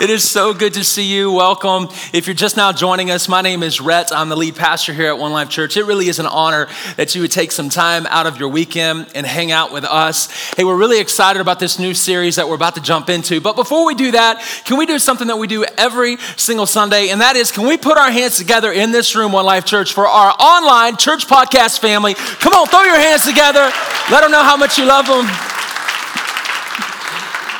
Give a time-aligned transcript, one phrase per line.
[0.00, 1.30] It is so good to see you.
[1.30, 1.88] Welcome.
[2.14, 4.12] If you're just now joining us, my name is Rhett.
[4.14, 5.76] I'm the lead pastor here at One Life Church.
[5.76, 9.08] It really is an honor that you would take some time out of your weekend
[9.14, 10.30] and hang out with us.
[10.56, 13.42] Hey, we're really excited about this new series that we're about to jump into.
[13.42, 17.10] But before we do that, can we do something that we do every single Sunday?
[17.10, 19.92] And that is, can we put our hands together in this room, One Life Church,
[19.92, 22.14] for our online church podcast family?
[22.14, 23.70] Come on, throw your hands together.
[24.10, 25.59] Let them know how much you love them.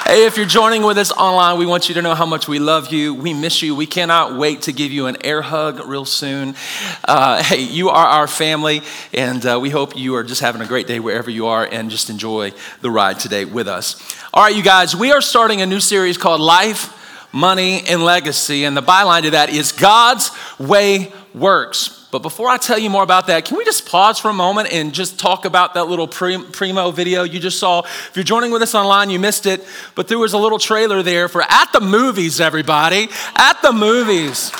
[0.06, 2.58] Hey, if you're joining with us online, we want you to know how much we
[2.58, 3.12] love you.
[3.12, 3.74] We miss you.
[3.74, 6.56] We cannot wait to give you an air hug real soon.
[7.04, 8.80] Uh, hey, you are our family,
[9.12, 11.90] and uh, we hope you are just having a great day wherever you are and
[11.90, 14.00] just enjoy the ride today with us.
[14.32, 16.96] All right, you guys, we are starting a new series called Life,
[17.32, 22.08] Money, and Legacy, and the byline to that is God's Way Works.
[22.10, 24.72] But before I tell you more about that, can we just pause for a moment
[24.72, 27.82] and just talk about that little primo video you just saw?
[27.82, 29.64] If you're joining with us online, you missed it,
[29.94, 33.08] but there was a little trailer there for At the Movies, everybody.
[33.36, 34.50] At the Movies.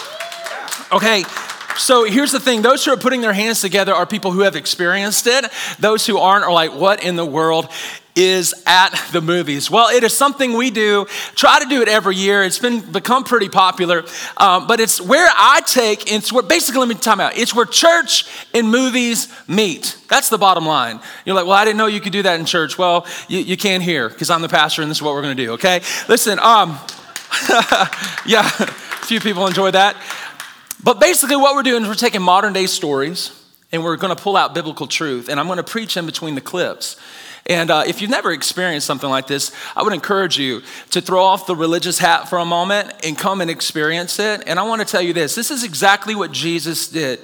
[0.93, 1.25] Okay,
[1.77, 4.55] so here's the thing those who are putting their hands together are people who have
[4.55, 5.47] experienced it.
[5.79, 7.69] Those who aren't are like, what in the world
[8.17, 9.71] is at the movies?
[9.71, 12.43] Well, it is something we do, try to do it every year.
[12.43, 14.05] It's been become pretty popular,
[14.37, 17.37] um, but it's where I take, it's where basically, let me time out.
[17.37, 19.97] It's where church and movies meet.
[20.09, 21.01] That's the bottom line.
[21.25, 22.79] You're like, well, I didn't know you could do that in church.
[22.79, 25.37] Well, you, you can here because I'm the pastor and this is what we're going
[25.37, 25.81] to do, okay?
[26.09, 26.79] Listen, um,
[28.27, 28.67] yeah, a
[29.07, 29.97] few people enjoy that.
[30.83, 33.37] But basically, what we're doing is we're taking modern day stories
[33.73, 36.35] and we're going to pull out biblical truth, and I'm going to preach in between
[36.35, 36.97] the clips.
[37.47, 41.25] And uh, if you've never experienced something like this, I would encourage you to throw
[41.25, 44.43] off the religious hat for a moment and come and experience it.
[44.47, 47.21] And I want to tell you this this is exactly what Jesus did.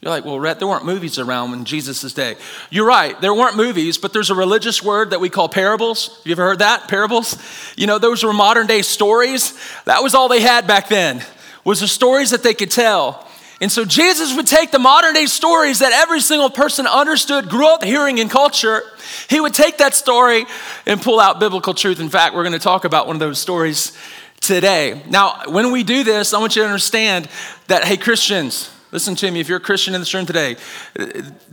[0.00, 2.36] You're like, well, Rhett, there weren't movies around in Jesus' day.
[2.70, 6.20] You're right, there weren't movies, but there's a religious word that we call parables.
[6.24, 6.86] You ever heard that?
[6.86, 7.36] Parables?
[7.76, 9.58] You know, those were modern day stories.
[9.84, 11.24] That was all they had back then,
[11.64, 13.25] was the stories that they could tell.
[13.60, 17.66] And so Jesus would take the modern day stories that every single person understood, grew
[17.68, 18.82] up hearing in culture.
[19.30, 20.44] He would take that story
[20.84, 21.98] and pull out biblical truth.
[21.98, 23.96] In fact, we're going to talk about one of those stories
[24.40, 25.02] today.
[25.08, 27.30] Now, when we do this, I want you to understand
[27.68, 29.40] that, hey, Christians, listen to me.
[29.40, 30.56] If you're a Christian in this room today,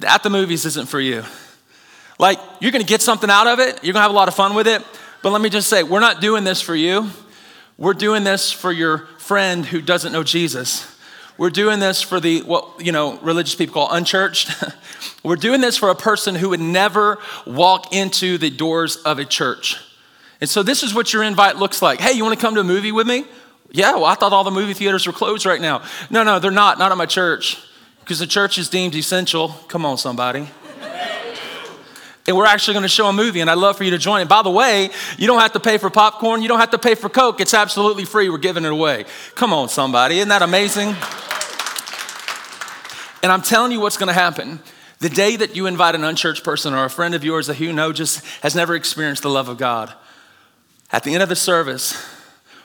[0.06, 1.24] at the movies isn't for you.
[2.20, 4.28] Like, you're going to get something out of it, you're going to have a lot
[4.28, 4.84] of fun with it.
[5.22, 7.09] But let me just say, we're not doing this for you.
[7.78, 10.93] We're doing this for your friend who doesn't know Jesus.
[11.38, 14.52] We're doing this for the, what, you know, religious people call unchurched.
[15.24, 19.26] We're doing this for a person who would never walk into the doors of a
[19.26, 19.78] church.
[20.42, 22.00] And so this is what your invite looks like.
[22.00, 23.26] Hey, you want to come to a movie with me?
[23.72, 25.84] Yeah, well, I thought all the movie theaters were closed right now.
[26.12, 27.58] No, no, they're not, not at my church,
[28.02, 29.50] because the church is deemed essential.
[29.68, 30.48] Come on, somebody
[32.25, 34.22] and we're actually going to show a movie, and I'd love for you to join.
[34.22, 36.79] And by the way, you don't have to pay for popcorn, you don't have to
[36.79, 37.41] pay for Coke.
[37.41, 38.29] It's absolutely free.
[38.29, 39.06] We're giving it away.
[39.35, 40.17] Come on, somebody.
[40.17, 40.95] Isn't that amazing?
[43.22, 44.59] And I'm telling you what's going to happen.
[45.00, 47.73] The day that you invite an unchurched person or a friend of yours that you
[47.73, 49.94] know just has never experienced the love of God,
[50.91, 51.94] at the end of the service,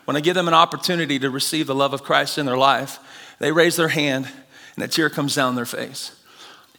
[0.04, 3.00] when I give them an opportunity to receive the love of Christ in their life,
[3.40, 4.28] they raise their hand
[4.76, 6.17] and a tear comes down their face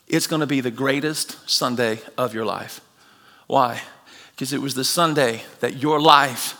[0.09, 2.81] it's going to be the greatest Sunday of your life.
[3.47, 3.81] Why?
[4.31, 6.55] Because it was the Sunday that your life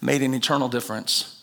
[0.00, 1.42] made an eternal difference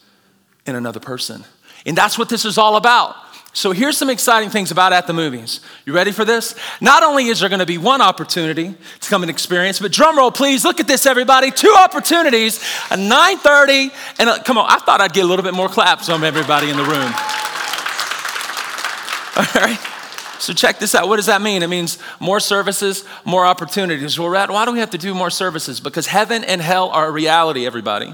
[0.66, 1.44] in another person.
[1.86, 3.16] And that's what this is all about.
[3.52, 5.60] So here's some exciting things about at the movies.
[5.86, 6.56] You ready for this?
[6.80, 10.18] Not only is there going to be one opportunity to come and experience, but drum
[10.18, 12.60] roll please, look at this everybody, two opportunities,
[12.92, 16.06] a 9:30 and a, come on, I thought I'd get a little bit more claps
[16.06, 17.12] from everybody in the room.
[19.36, 19.99] All right.
[20.40, 21.08] So check this out.
[21.08, 21.64] What does that mean?
[21.64, 24.18] It means more services, more opportunities.
[24.18, 25.80] Well, why do we have to do more services?
[25.80, 28.14] Because heaven and hell are a reality, everybody.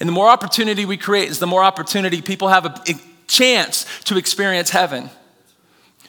[0.00, 2.74] And the more opportunity we create is the more opportunity people have a
[3.26, 5.10] chance to experience heaven.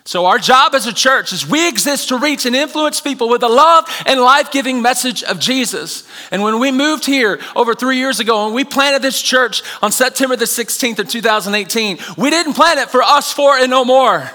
[0.06, 3.42] So, our job as a church is we exist to reach and influence people with
[3.42, 6.08] the love and life giving message of Jesus.
[6.32, 9.92] And when we moved here over three years ago and we planted this church on
[9.92, 14.32] September the 16th of 2018, we didn't plant it for us for and no more.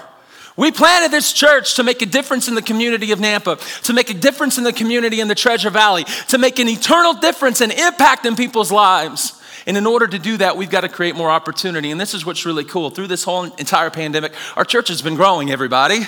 [0.57, 4.09] We planted this church to make a difference in the community of Nampa, to make
[4.09, 7.73] a difference in the community in the Treasure Valley, to make an eternal difference and
[7.73, 9.41] impact in people's lives.
[9.67, 11.91] And in order to do that, we've got to create more opportunity.
[11.91, 12.89] And this is what's really cool.
[12.89, 16.01] Through this whole entire pandemic, our church has been growing, everybody.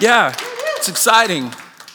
[0.00, 0.34] Yeah,
[0.76, 1.52] it's exciting.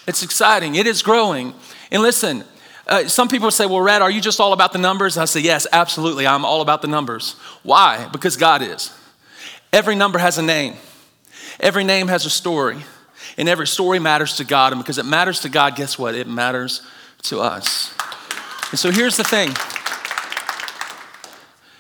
[0.08, 0.76] It's exciting.
[0.76, 1.54] It is growing.
[1.92, 2.46] And listen,
[2.88, 5.18] uh, some people say, well, Rhett, are you just all about the numbers?
[5.18, 6.26] And I say, yes, absolutely.
[6.26, 7.34] I'm all about the numbers.
[7.64, 8.08] Why?
[8.12, 8.92] Because God is.
[9.74, 10.76] Every number has a name,
[11.60, 12.78] every name has a story,
[13.38, 14.74] and every story matters to God.
[14.74, 16.14] And because it matters to God, guess what?
[16.16, 16.82] It matters
[17.24, 17.94] to us.
[18.72, 19.50] And so here's the thing.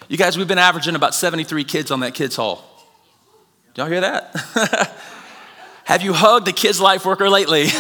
[0.07, 2.65] You guys, we've been averaging about 73 kids on that kids' hall.
[3.75, 4.94] Y'all hear that?
[5.85, 7.67] Have you hugged a kids' life worker lately?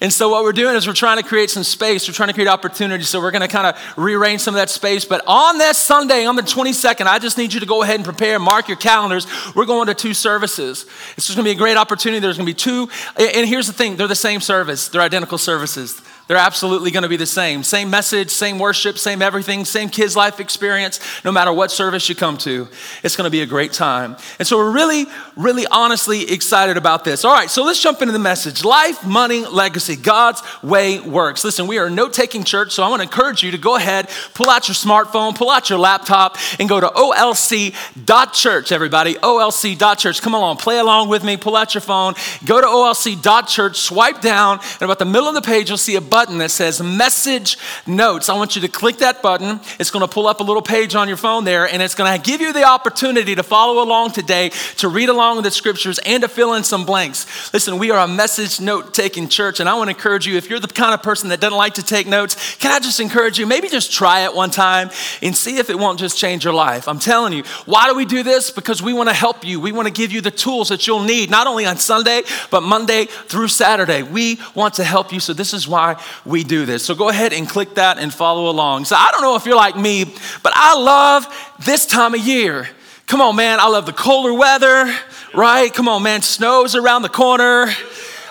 [0.00, 2.08] And so, what we're doing is we're trying to create some space.
[2.08, 3.04] We're trying to create opportunity.
[3.04, 5.04] So, we're going to kind of rearrange some of that space.
[5.04, 8.04] But on this Sunday, on the 22nd, I just need you to go ahead and
[8.04, 9.26] prepare, mark your calendars.
[9.54, 10.84] We're going to two services.
[11.14, 12.20] This is going to be a great opportunity.
[12.20, 12.88] There's going to be two.
[13.16, 16.00] And here's the thing they're the same service, they're identical services.
[16.26, 17.62] They're absolutely going to be the same.
[17.62, 22.14] Same message, same worship, same everything, same kids' life experience, no matter what service you
[22.14, 22.66] come to.
[23.02, 24.16] It's going to be a great time.
[24.38, 25.04] And so we're really,
[25.36, 27.26] really honestly excited about this.
[27.26, 29.96] All right, so let's jump into the message Life, money, legacy.
[29.96, 31.44] God's way works.
[31.44, 33.76] Listen, we are a note taking church, so I want to encourage you to go
[33.76, 39.14] ahead, pull out your smartphone, pull out your laptop, and go to olc.church, everybody.
[39.14, 40.22] olc.church.
[40.22, 42.14] Come along, play along with me, pull out your phone,
[42.46, 46.13] go to olc.church, swipe down, and about the middle of the page, you'll see a
[46.14, 47.58] button that says message
[47.88, 48.28] notes.
[48.28, 49.58] I want you to click that button.
[49.80, 52.16] It's going to pull up a little page on your phone there, and it's going
[52.16, 55.98] to give you the opportunity to follow along today, to read along with the scriptures,
[56.06, 57.52] and to fill in some blanks.
[57.52, 60.48] Listen, we are a message note taking church, and I want to encourage you if
[60.48, 63.36] you're the kind of person that doesn't like to take notes, can I just encourage
[63.40, 63.44] you?
[63.48, 64.90] Maybe just try it one time
[65.20, 66.86] and see if it won't just change your life.
[66.86, 68.52] I'm telling you, why do we do this?
[68.52, 69.58] Because we want to help you.
[69.58, 72.22] We want to give you the tools that you'll need, not only on Sunday,
[72.52, 74.04] but Monday through Saturday.
[74.04, 76.84] We want to help you, so this is why we do this.
[76.84, 78.86] So go ahead and click that and follow along.
[78.86, 81.26] So I don't know if you're like me, but I love
[81.64, 82.68] this time of year.
[83.06, 83.60] Come on, man.
[83.60, 84.94] I love the colder weather,
[85.34, 85.72] right?
[85.72, 86.22] Come on, man.
[86.22, 87.68] Snow's around the corner.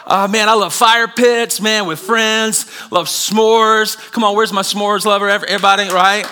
[0.05, 2.65] Uh, man, I love fire pits, man, with friends.
[2.91, 3.95] Love s'mores.
[4.11, 5.29] Come on, where's my s'mores lover?
[5.29, 6.25] Everybody, right?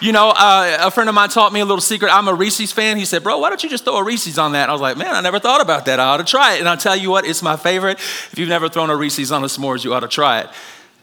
[0.00, 2.10] You know, uh, a friend of mine taught me a little secret.
[2.14, 2.96] I'm a Reese's fan.
[2.96, 4.68] He said, Bro, why don't you just throw a Reese's on that?
[4.68, 5.98] I was like, Man, I never thought about that.
[5.98, 6.60] I ought to try it.
[6.60, 7.98] And I'll tell you what, it's my favorite.
[7.98, 10.50] If you've never thrown a Reese's on a s'mores, you ought to try it.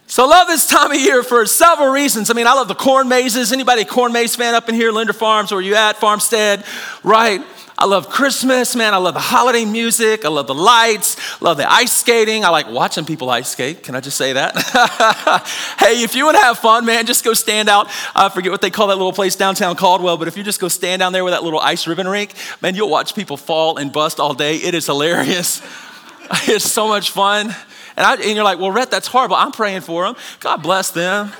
[0.07, 2.29] So I love this time of year for several reasons.
[2.29, 3.51] I mean, I love the corn mazes.
[3.51, 6.63] Anybody corn maze fan up in here, Linder Farms, where you at, Farmstead,
[7.03, 7.41] right?
[7.77, 8.93] I love Christmas, man.
[8.93, 10.23] I love the holiday music.
[10.23, 11.41] I love the lights.
[11.41, 12.45] Love the ice skating.
[12.45, 13.83] I like watching people ice skate.
[13.83, 14.55] Can I just say that?
[15.79, 17.87] hey, if you want to have fun, man, just go stand out.
[18.15, 20.67] I forget what they call that little place downtown Caldwell, but if you just go
[20.67, 23.91] stand down there with that little ice ribbon rink, man, you'll watch people fall and
[23.91, 24.55] bust all day.
[24.55, 25.61] It is hilarious.
[26.47, 27.53] it's so much fun.
[27.97, 29.35] And, I, and you're like, well, Rhett, that's horrible.
[29.35, 30.15] I'm praying for them.
[30.39, 31.31] God bless them.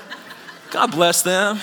[0.70, 1.58] God bless them.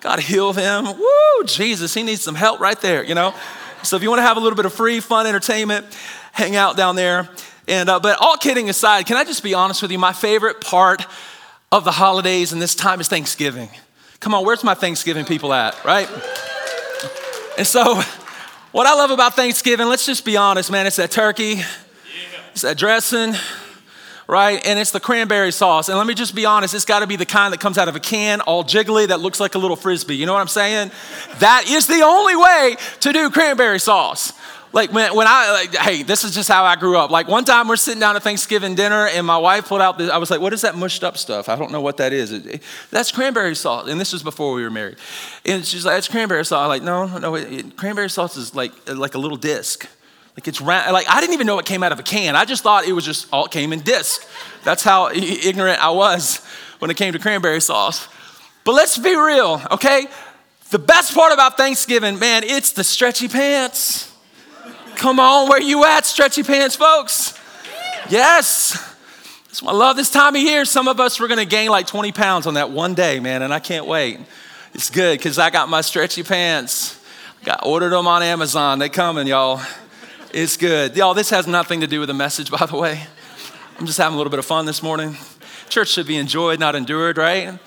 [0.00, 0.84] God heal them.
[0.84, 3.34] Woo, Jesus, he needs some help right there, you know?
[3.82, 5.86] So if you want to have a little bit of free, fun entertainment,
[6.32, 7.28] hang out down there.
[7.68, 9.98] And, uh, but all kidding aside, can I just be honest with you?
[9.98, 11.06] My favorite part
[11.72, 13.68] of the holidays and this time is Thanksgiving.
[14.20, 16.08] Come on, where's my Thanksgiving people at, right?
[17.58, 18.00] And so,
[18.72, 21.64] what I love about Thanksgiving, let's just be honest, man, it's that turkey, yeah.
[22.52, 23.34] it's that dressing,
[24.28, 24.64] right?
[24.66, 25.88] And it's the cranberry sauce.
[25.88, 27.88] And let me just be honest, it's got to be the kind that comes out
[27.88, 30.16] of a can, all jiggly, that looks like a little frisbee.
[30.16, 30.90] You know what I'm saying?
[31.38, 34.32] That is the only way to do cranberry sauce.
[34.72, 37.10] Like when, when I, like, hey, this is just how I grew up.
[37.10, 40.12] Like one time we're sitting down at Thanksgiving dinner and my wife pulled out, the,
[40.12, 41.48] I was like, what is that mushed up stuff?
[41.48, 42.32] I don't know what that is.
[42.32, 43.88] It, it, that's cranberry sauce.
[43.88, 44.96] And this was before we were married.
[45.46, 46.64] And she's like, it's cranberry sauce.
[46.64, 49.88] I'm like, no, no, it, cranberry sauce is like, like a little disc.
[50.36, 52.36] Like it's round, like I didn't even know it came out of a can.
[52.36, 54.26] I just thought it was just all came in disc.
[54.64, 56.44] That's how ignorant I was
[56.78, 58.06] when it came to cranberry sauce.
[58.64, 60.06] But let's be real, okay?
[60.70, 64.12] The best part about Thanksgiving, man, it's the stretchy pants.
[64.96, 67.38] Come on, where you at, stretchy pants, folks?
[68.10, 68.94] Yes.
[69.66, 70.64] I love this time of year.
[70.66, 73.54] Some of us, we're gonna gain like 20 pounds on that one day, man, and
[73.54, 74.20] I can't wait.
[74.74, 77.00] It's good because I got my stretchy pants.
[77.40, 78.78] I got ordered them on Amazon.
[78.78, 79.62] They coming, y'all.
[80.38, 80.94] It's good.
[80.98, 83.06] Y'all, this has nothing to do with the message, by the way.
[83.78, 85.16] I'm just having a little bit of fun this morning.
[85.70, 87.58] Church should be enjoyed, not endured, right?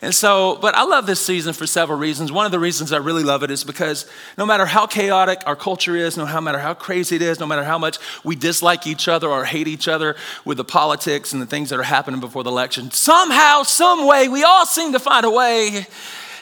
[0.00, 2.30] And so, but I love this season for several reasons.
[2.30, 5.56] One of the reasons I really love it is because no matter how chaotic our
[5.56, 9.08] culture is, no matter how crazy it is, no matter how much we dislike each
[9.08, 12.44] other or hate each other with the politics and the things that are happening before
[12.44, 15.84] the election, somehow, some way, we all seem to find a way,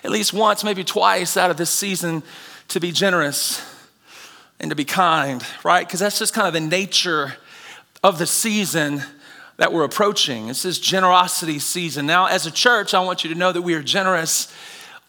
[0.05, 2.23] at least once, maybe twice out of this season,
[2.69, 3.72] to be generous
[4.62, 5.87] and to be kind, right?
[5.87, 7.35] Because that's just kind of the nature
[8.02, 9.02] of the season
[9.59, 10.49] that we're approaching.
[10.49, 12.07] It's this generosity season.
[12.07, 14.52] Now, as a church, I want you to know that we are generous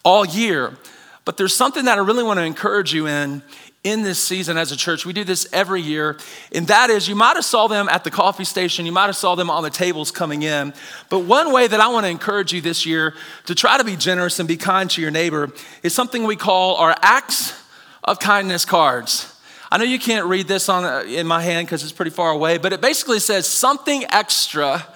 [0.04, 0.76] all year.
[1.24, 3.42] But there's something that I really want to encourage you in
[3.82, 5.04] in this season as a church.
[5.04, 6.18] We do this every year,
[6.52, 9.16] and that is you might have saw them at the coffee station, you might have
[9.16, 10.72] saw them on the tables coming in.
[11.10, 13.14] But one way that I want to encourage you this year
[13.46, 16.76] to try to be generous and be kind to your neighbor is something we call
[16.76, 17.54] our acts
[18.02, 19.33] of kindness cards.
[19.70, 22.30] I know you can't read this on uh, in my hand because it's pretty far
[22.30, 24.86] away, but it basically says something extra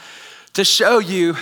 [0.55, 1.37] to show you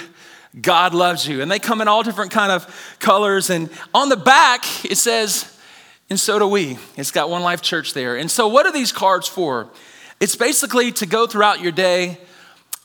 [0.60, 1.42] God loves you.
[1.42, 5.52] And they come in all different kind of colors and on the back it says
[6.08, 6.78] and so do we.
[6.96, 8.16] It's got One Life Church there.
[8.16, 9.68] And so, what are these cards for?
[10.20, 12.18] It's basically to go throughout your day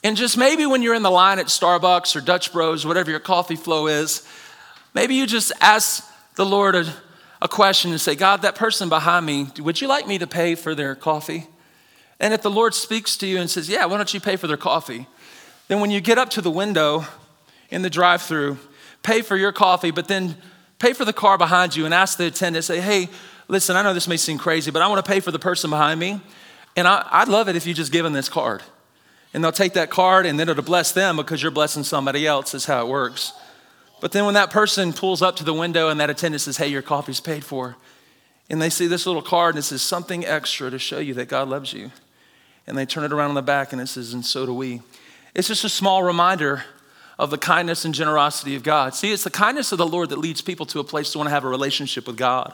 [0.04, 3.20] and just maybe when you're in the line at Starbucks or Dutch Bros, whatever your
[3.20, 4.28] coffee flow is,
[4.96, 6.04] maybe you just ask
[6.36, 6.92] the Lord
[7.42, 10.56] a question and say, God, that person behind me, would you like me to pay
[10.56, 11.48] for their coffee?
[12.20, 14.48] And if the Lord speaks to you and says, Yeah, why don't you pay for
[14.48, 15.08] their coffee?
[15.68, 17.06] Then when you get up to the window
[17.70, 18.60] in the drive through,
[19.04, 20.36] pay for your coffee, but then
[20.78, 23.10] pay for the car behind you and ask the attendant, say, hey,
[23.48, 25.70] listen, I know this may seem crazy, but I want to pay for the person
[25.70, 26.22] behind me.
[26.76, 28.62] And I, would love it if you just give them this card.
[29.34, 32.54] And they'll take that card and then it'll bless them because you're blessing somebody else,
[32.54, 33.34] is how it works.
[34.02, 36.68] But then when that person pulls up to the window and that attendant says, hey,
[36.68, 37.78] your coffee's paid for,
[38.50, 41.30] and they see this little card and it says something extra to show you that
[41.30, 41.92] God loves you.
[42.68, 44.82] And they turn it around on the back and it says, and so do we.
[45.34, 46.64] It's just a small reminder
[47.18, 48.96] of the kindness and generosity of God.
[48.96, 51.28] See, it's the kindness of the Lord that leads people to a place to want
[51.28, 52.54] to have a relationship with God.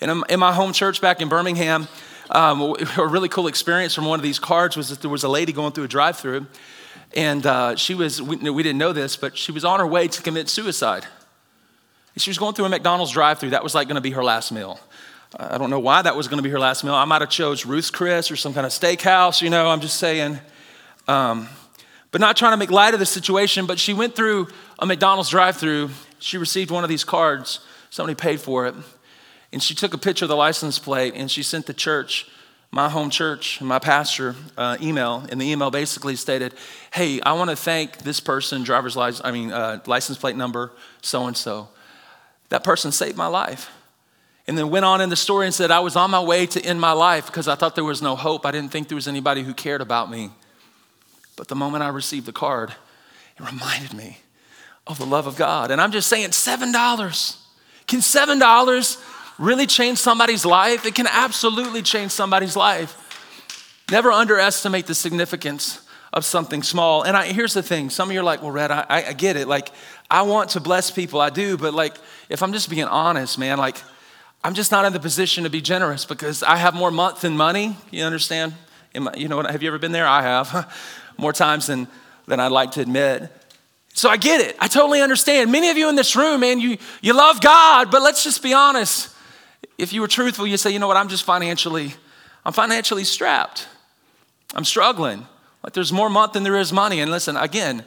[0.00, 1.86] And in my home church back in Birmingham,
[2.30, 5.28] um, a really cool experience from one of these cards was that there was a
[5.28, 6.46] lady going through a drive through,
[7.14, 10.06] and uh, she was, we, we, didn't know this, but she was on her way
[10.08, 11.06] to commit suicide.
[12.16, 13.50] She was going through a McDonald's drive through.
[13.50, 14.78] That was like going to be her last meal.
[15.36, 16.94] I don't know why that was going to be her last meal.
[16.94, 19.96] I might have chose Ruth's Chris or some kind of steakhouse, you know, I'm just
[19.96, 20.38] saying.
[21.06, 21.48] Um,
[22.10, 24.48] but not trying to make light of the situation, but she went through
[24.78, 25.90] a McDonald's drive through.
[26.18, 28.74] She received one of these cards, somebody paid for it.
[29.52, 32.28] And she took a picture of the license plate and she sent the church,
[32.72, 35.24] my home church, my pastor, uh, email.
[35.28, 36.54] And the email basically stated,
[36.92, 40.72] Hey, I want to thank this person, driver's license, I mean, uh, license plate number,
[41.02, 41.68] so and so.
[42.50, 43.70] That person saved my life.
[44.46, 46.64] And then went on in the story and said, I was on my way to
[46.64, 48.44] end my life because I thought there was no hope.
[48.44, 50.30] I didn't think there was anybody who cared about me.
[51.36, 52.70] But the moment I received the card,
[53.38, 54.18] it reminded me
[54.86, 55.70] of the love of God.
[55.70, 57.36] And I'm just saying, $7.
[57.86, 59.02] Can $7
[59.40, 60.86] really change somebody's life?
[60.86, 62.96] It can absolutely change somebody's life.
[63.90, 65.80] Never underestimate the significance
[66.12, 67.02] of something small.
[67.02, 69.36] And I, here's the thing some of you are like, well, Rhett, I, I get
[69.36, 69.48] it.
[69.48, 69.70] Like,
[70.08, 71.96] I want to bless people, I do, but like,
[72.28, 73.82] if I'm just being honest, man, like,
[74.44, 77.36] I'm just not in the position to be generous because I have more month than
[77.36, 77.76] money.
[77.90, 78.54] You understand?
[79.16, 79.50] you know, what?
[79.50, 80.06] have you ever been there?
[80.06, 80.72] I have.
[81.20, 81.86] more times than,
[82.26, 83.30] than I'd like to admit.
[83.92, 84.56] So I get it.
[84.58, 85.52] I totally understand.
[85.52, 88.54] Many of you in this room, man, you, you love God, but let's just be
[88.54, 89.14] honest.
[89.78, 91.94] If you were truthful, you'd say, you know what, I'm just financially,
[92.44, 93.66] I'm financially strapped.
[94.54, 95.26] I'm struggling.
[95.62, 97.00] Like there's more month than there is money.
[97.00, 97.84] And listen, again,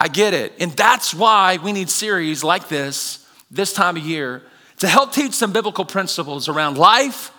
[0.00, 0.52] I get it.
[0.58, 4.42] And that's why we need series like this, this time of year,
[4.78, 7.32] to help teach some biblical principles around life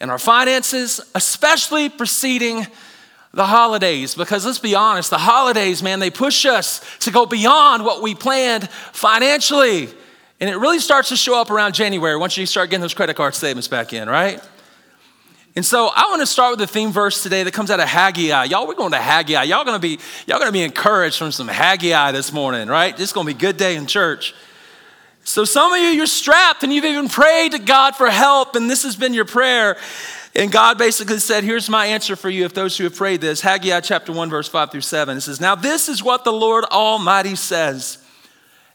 [0.00, 2.66] and our finances, especially preceding
[3.36, 7.84] the holidays because let's be honest, the holidays, man, they push us to go beyond
[7.84, 9.88] what we planned financially.
[10.40, 13.16] And it really starts to show up around January once you start getting those credit
[13.16, 14.42] card statements back in, right?
[15.54, 17.88] And so I want to start with the theme verse today that comes out of
[17.88, 18.44] Haggai.
[18.44, 19.44] Y'all, we're going to Haggai.
[19.44, 22.94] Y'all gonna be, y'all gonna be encouraged from some Haggai this morning, right?
[22.94, 24.34] This is gonna be a good day in church.
[25.24, 28.68] So some of you, you're strapped and you've even prayed to God for help, and
[28.68, 29.78] this has been your prayer.
[30.34, 33.40] And God basically said, Here's my answer for you if those who have prayed this.
[33.40, 35.16] Haggai chapter 1, verse 5 through 7.
[35.16, 37.96] It says, Now this is what the Lord Almighty says.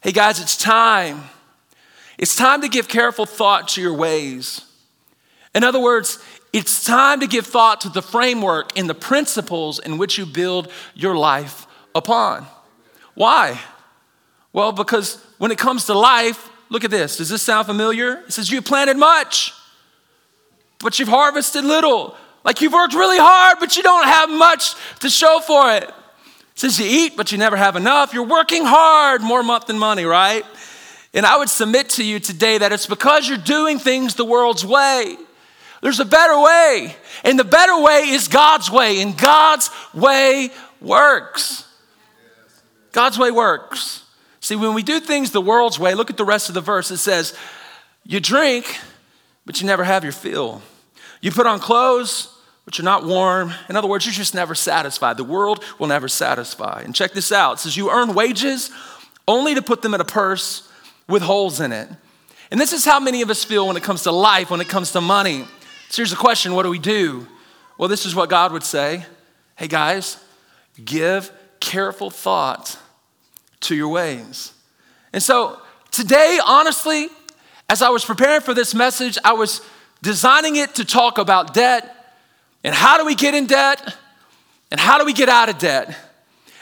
[0.02, 1.22] Hey guys, it's time.
[2.22, 4.62] It's time to give careful thought to your ways.
[5.54, 6.18] In other words,
[6.54, 10.72] it's time to give thought to the framework and the principles in which you build
[10.94, 12.46] your life upon.
[13.12, 13.60] Why?
[14.54, 17.18] Well, because when it comes to life, look at this.
[17.18, 18.22] Does this sound familiar?
[18.26, 19.52] It says, You planted much
[20.82, 22.16] but you've harvested little.
[22.44, 25.90] Like you've worked really hard, but you don't have much to show for it.
[26.54, 30.04] Since you eat, but you never have enough, you're working hard, more month than money,
[30.04, 30.44] right?
[31.14, 34.64] And I would submit to you today that it's because you're doing things the world's
[34.64, 35.16] way.
[35.82, 40.50] There's a better way, and the better way is God's way, and God's way
[40.80, 41.66] works.
[42.92, 44.04] God's way works.
[44.40, 46.90] See, when we do things the world's way, look at the rest of the verse.
[46.92, 47.34] It says,
[48.04, 48.78] You drink,
[49.44, 50.62] but you never have your fill.
[51.20, 52.28] You put on clothes,
[52.64, 53.52] but you're not warm.
[53.68, 55.16] In other words, you're just never satisfied.
[55.16, 56.82] The world will never satisfy.
[56.84, 58.70] And check this out it says, You earn wages
[59.26, 60.68] only to put them in a purse
[61.08, 61.88] with holes in it.
[62.50, 64.68] And this is how many of us feel when it comes to life, when it
[64.68, 65.46] comes to money.
[65.88, 67.26] So here's the question what do we do?
[67.78, 69.06] Well, this is what God would say
[69.56, 70.16] Hey, guys,
[70.84, 71.30] give
[71.60, 72.78] careful thought
[73.60, 74.52] to your ways.
[75.12, 77.08] And so today, honestly,
[77.68, 79.60] as I was preparing for this message, I was
[80.02, 82.14] designing it to talk about debt
[82.64, 83.96] and how do we get in debt
[84.70, 85.96] and how do we get out of debt.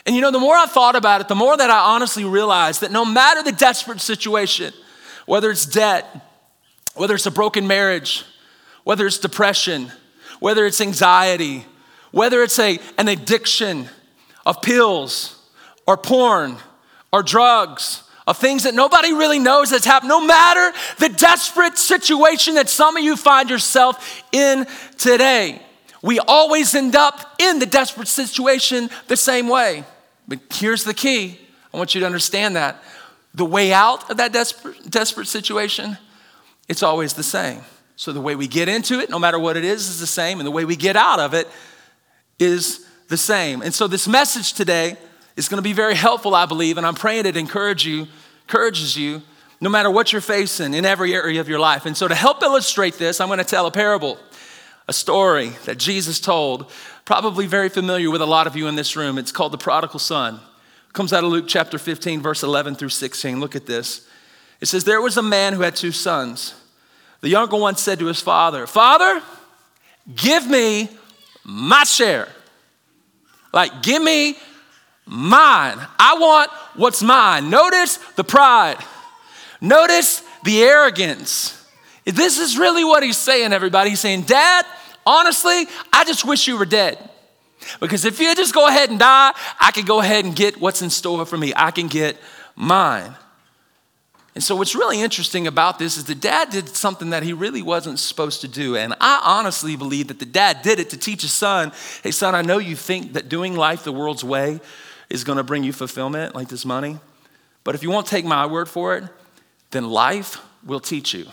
[0.06, 2.80] And you know, the more I thought about it, the more that I honestly realized
[2.80, 4.72] that no matter the desperate situation,
[5.26, 6.06] whether it's debt,
[6.94, 8.24] whether it's a broken marriage,
[8.84, 9.92] whether it's depression,
[10.40, 11.66] whether it's anxiety,
[12.12, 13.88] whether it's a, an addiction
[14.46, 15.36] of pills
[15.86, 16.56] or porn
[17.12, 22.54] or drugs, of things that nobody really knows that's happened, no matter the desperate situation
[22.54, 24.66] that some of you find yourself in
[24.98, 25.60] today.
[26.02, 29.84] We always end up in the desperate situation the same way.
[30.26, 31.38] But here's the key
[31.72, 32.82] I want you to understand that.
[33.34, 35.98] The way out of that desperate, desperate situation,
[36.68, 37.60] it's always the same.
[37.96, 40.40] So the way we get into it, no matter what it is, is the same.
[40.40, 41.46] And the way we get out of it
[42.38, 43.60] is the same.
[43.60, 44.96] And so this message today
[45.36, 46.78] is going to be very helpful, I believe.
[46.78, 48.06] And I'm praying it encourage you,
[48.48, 49.22] encourages you
[49.60, 51.84] no matter what you're facing in every area of your life.
[51.84, 54.18] And so to help illustrate this, I'm going to tell a parable
[54.90, 56.68] a story that Jesus told,
[57.04, 59.18] probably very familiar with a lot of you in this room.
[59.18, 60.34] It's called the prodigal son.
[60.34, 63.38] It comes out of Luke chapter 15, verse 11 through 16.
[63.38, 64.04] Look at this.
[64.60, 66.54] It says, There was a man who had two sons.
[67.20, 69.22] The younger one said to his father, Father,
[70.16, 70.88] give me
[71.44, 72.28] my share.
[73.52, 74.36] Like, give me
[75.06, 75.78] mine.
[76.00, 77.48] I want what's mine.
[77.48, 78.78] Notice the pride.
[79.60, 81.64] Notice the arrogance.
[82.04, 83.90] This is really what he's saying, everybody.
[83.90, 84.66] He's saying, Dad,
[85.06, 86.98] honestly, I just wish you were dead.
[87.78, 90.82] Because if you just go ahead and die, I can go ahead and get what's
[90.82, 91.52] in store for me.
[91.54, 92.16] I can get
[92.56, 93.14] mine.
[94.34, 97.62] And so, what's really interesting about this is the dad did something that he really
[97.62, 98.76] wasn't supposed to do.
[98.76, 102.34] And I honestly believe that the dad did it to teach his son hey, son,
[102.34, 104.60] I know you think that doing life the world's way
[105.08, 106.98] is going to bring you fulfillment, like this money.
[107.64, 109.04] But if you won't take my word for it,
[109.72, 111.26] then life will teach you.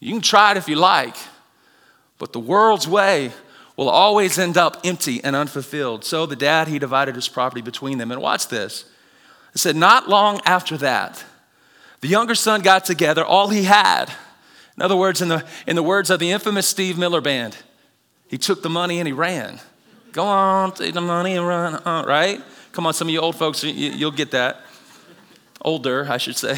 [0.00, 1.16] You can try it if you like,
[2.18, 3.32] but the world's way
[3.76, 6.04] will always end up empty and unfulfilled.
[6.04, 8.10] So the dad, he divided his property between them.
[8.10, 8.84] And watch this.
[9.54, 11.24] It said, Not long after that,
[12.00, 14.12] the younger son got together all he had.
[14.76, 17.56] In other words, in the, in the words of the infamous Steve Miller Band,
[18.28, 19.60] he took the money and he ran.
[20.12, 22.40] Go on, take the money and run, uh, right?
[22.72, 24.62] Come on, some of you old folks, you, you'll get that.
[25.62, 26.56] Older, I should say.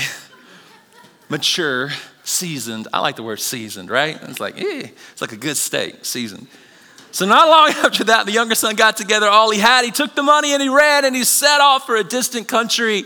[1.29, 1.91] Mature
[2.31, 2.89] seasoned.
[2.93, 4.19] I like the word seasoned, right?
[4.23, 6.47] It's like, eh, it's like a good steak, seasoned.
[7.13, 9.85] So, not long after that, the younger son got together all he had.
[9.85, 13.05] He took the money and he ran and he set off for a distant country.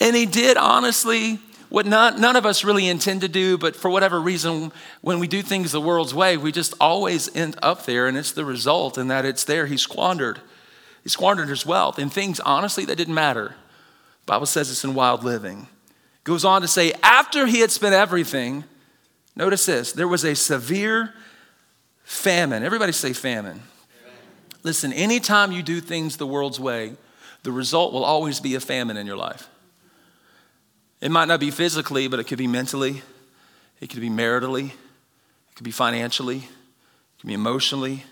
[0.00, 3.90] And he did, honestly, what not, none of us really intend to do, but for
[3.90, 8.06] whatever reason, when we do things the world's way, we just always end up there.
[8.06, 9.66] And it's the result, and that it's there.
[9.66, 10.40] He squandered.
[11.02, 13.48] He squandered his wealth in things, honestly, that didn't matter.
[14.24, 15.68] The Bible says it's in wild living.
[16.28, 18.64] Goes on to say, after he had spent everything,
[19.34, 21.14] notice this, there was a severe
[22.02, 22.62] famine.
[22.62, 23.62] Everybody say famine.
[24.62, 26.92] Listen, anytime you do things the world's way,
[27.44, 29.48] the result will always be a famine in your life.
[31.00, 33.00] It might not be physically, but it could be mentally,
[33.80, 38.04] it could be maritally, it could be financially, it could be emotionally.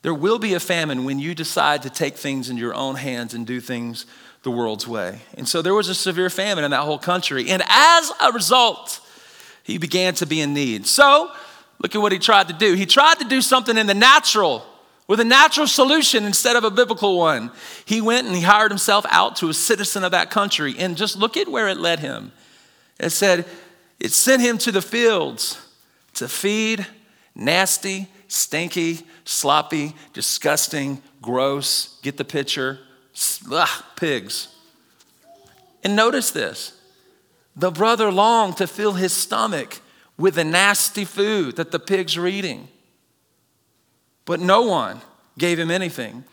[0.00, 3.34] There will be a famine when you decide to take things in your own hands
[3.34, 4.06] and do things
[4.42, 5.20] the world's way.
[5.36, 7.50] And so there was a severe famine in that whole country.
[7.50, 9.00] And as a result,
[9.62, 10.86] he began to be in need.
[10.86, 11.30] So
[11.82, 12.74] look at what he tried to do.
[12.74, 14.64] He tried to do something in the natural
[15.06, 17.50] with a natural solution instead of a biblical one.
[17.84, 20.74] He went and he hired himself out to a citizen of that country.
[20.78, 22.32] And just look at where it led him.
[23.00, 23.46] It said,
[23.98, 25.60] it sent him to the fields
[26.14, 26.86] to feed
[27.34, 32.78] nasty, stinky, sloppy, disgusting, gross, get the picture,
[33.50, 34.48] ugh, pigs.
[35.84, 36.72] And notice this
[37.56, 39.80] the brother longed to fill his stomach
[40.16, 42.68] with the nasty food that the pigs were eating.
[44.24, 45.00] But no one
[45.38, 46.24] gave him anything.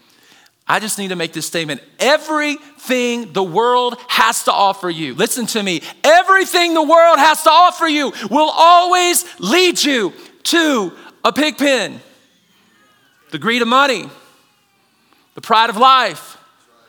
[0.67, 1.81] I just need to make this statement.
[1.99, 7.51] Everything the world has to offer you, listen to me, everything the world has to
[7.51, 10.11] offer you will always lead you
[10.43, 10.91] to
[11.23, 12.01] a pig pen.
[13.31, 14.09] The greed of money,
[15.35, 16.34] the pride of life,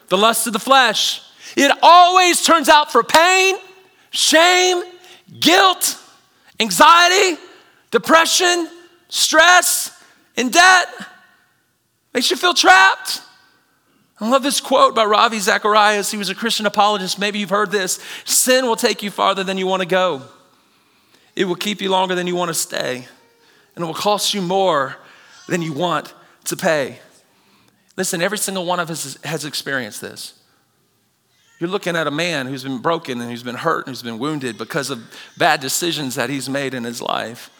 [0.08, 1.22] the lust of the flesh.
[1.56, 3.56] It always turns out for pain,
[4.10, 4.82] shame,
[5.40, 5.98] guilt,
[6.60, 7.40] anxiety,
[7.90, 8.68] depression,
[9.08, 10.02] stress,
[10.36, 10.88] and debt,
[12.12, 13.22] makes you feel trapped.
[14.18, 16.10] I love this quote by Ravi Zacharias.
[16.10, 17.18] He was a Christian apologist.
[17.18, 18.00] Maybe you've heard this.
[18.24, 20.22] Sin will take you farther than you want to go.
[21.34, 23.06] It will keep you longer than you want to stay.
[23.74, 24.96] And it will cost you more
[25.48, 26.14] than you want
[26.44, 26.98] to pay.
[27.96, 30.35] Listen, every single one of us has experienced this.
[31.59, 34.18] You're looking at a man who's been broken and who's been hurt and who's been
[34.18, 35.02] wounded because of
[35.38, 37.50] bad decisions that he's made in his life.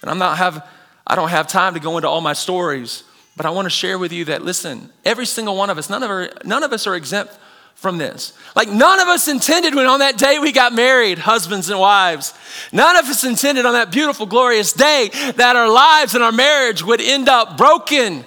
[0.00, 0.66] And I'm not have
[1.06, 3.04] I don't have time to go into all my stories,
[3.36, 6.02] but I want to share with you that listen, every single one of us, none
[6.02, 7.38] of, our, none of us are exempt
[7.74, 8.32] from this.
[8.56, 12.32] Like none of us intended when on that day we got married, husbands and wives.
[12.72, 16.82] None of us intended on that beautiful, glorious day that our lives and our marriage
[16.82, 18.24] would end up broken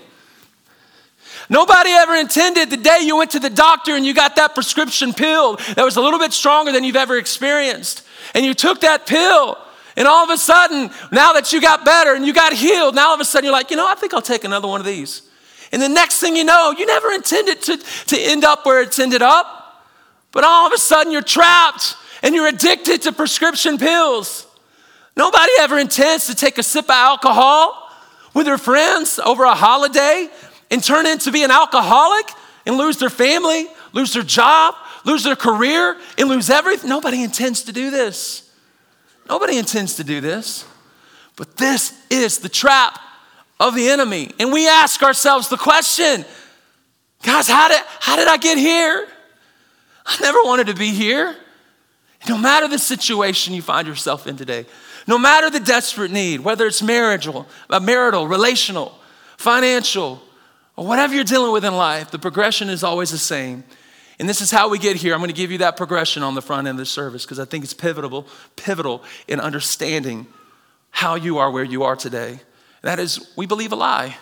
[1.49, 5.13] Nobody ever intended the day you went to the doctor and you got that prescription
[5.13, 8.03] pill that was a little bit stronger than you've ever experienced.
[8.33, 9.57] And you took that pill,
[9.95, 13.09] and all of a sudden, now that you got better and you got healed, now
[13.09, 14.85] all of a sudden you're like, you know, I think I'll take another one of
[14.85, 15.23] these.
[15.71, 18.99] And the next thing you know, you never intended to, to end up where it's
[18.99, 19.85] ended up.
[20.31, 24.45] But all of a sudden you're trapped and you're addicted to prescription pills.
[25.15, 27.91] Nobody ever intends to take a sip of alcohol
[28.33, 30.29] with their friends over a holiday
[30.69, 32.29] and turn into be an alcoholic
[32.65, 34.75] and lose their family, lose their job,
[35.05, 36.89] lose their career, and lose everything.
[36.89, 38.51] Nobody intends to do this.
[39.29, 40.65] Nobody intends to do this.
[41.35, 42.99] But this is the trap
[43.59, 44.31] of the enemy.
[44.39, 46.25] And we ask ourselves the question
[47.23, 49.07] guys, how did, how did I get here?
[50.05, 51.35] I never wanted to be here.
[52.27, 54.65] No matter the situation you find yourself in today,
[55.05, 58.97] no matter the desperate need, whether it's marital, uh, marital, relational,
[59.37, 60.21] financial,
[60.77, 63.63] or whatever you're dealing with in life, the progression is always the same.
[64.19, 65.13] And this is how we get here.
[65.13, 67.39] I'm going to give you that progression on the front end of the service because
[67.39, 70.27] I think it's pivotal, pivotal in understanding
[70.91, 72.39] how you are where you are today.
[72.83, 74.17] That is, we believe a lie.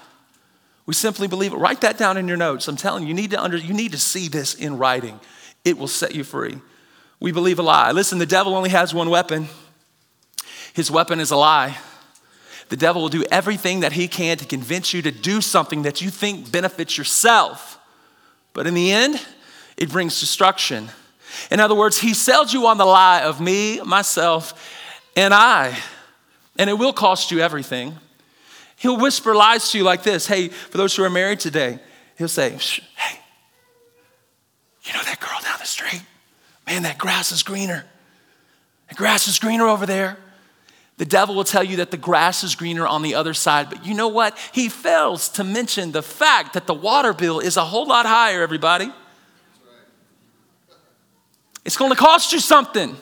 [0.85, 1.57] We simply believe it.
[1.57, 2.67] Write that down in your notes.
[2.67, 5.19] I'm telling you, you need to under, you need to see this in writing.
[5.63, 6.59] It will set you free.
[7.19, 7.91] We believe a lie.
[7.91, 9.47] Listen, the devil only has one weapon.
[10.73, 11.77] His weapon is a lie.
[12.69, 16.01] The devil will do everything that he can to convince you to do something that
[16.01, 17.79] you think benefits yourself.
[18.53, 19.23] But in the end,
[19.77, 20.89] it brings destruction.
[21.51, 24.53] In other words, he sells you on the lie of me, myself,
[25.15, 25.77] and I.
[26.57, 27.95] And it will cost you everything.
[28.77, 31.79] He'll whisper lies to you like this Hey, for those who are married today,
[32.17, 33.19] he'll say, Hey,
[34.83, 36.03] you know that girl down the street?
[36.65, 37.85] Man, that grass is greener.
[38.89, 40.17] The grass is greener over there.
[40.97, 43.85] The devil will tell you that the grass is greener on the other side, but
[43.85, 44.37] you know what?
[44.53, 48.41] He fails to mention the fact that the water bill is a whole lot higher,
[48.41, 48.89] everybody.
[51.65, 52.95] It's gonna cost you something.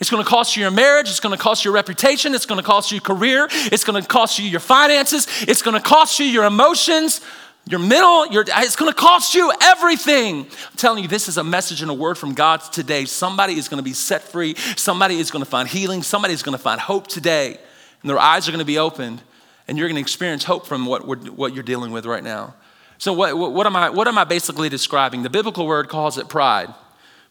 [0.00, 2.90] It's gonna cost you your marriage, it's gonna cost you your reputation, it's gonna cost
[2.90, 7.20] you your career, it's gonna cost you your finances, it's gonna cost you your emotions,
[7.68, 10.44] your middle, your, it's gonna cost you everything.
[10.44, 13.06] I'm telling you, this is a message and a word from God today.
[13.06, 14.54] Somebody is gonna be set free.
[14.76, 16.02] Somebody is gonna find healing.
[16.02, 17.58] Somebody is gonna find hope today.
[18.02, 19.20] And their eyes are gonna be opened.
[19.66, 22.54] And you're gonna experience hope from what, what you're dealing with right now.
[22.98, 25.22] So, what, what, am I, what am I basically describing?
[25.22, 26.72] The biblical word calls it pride.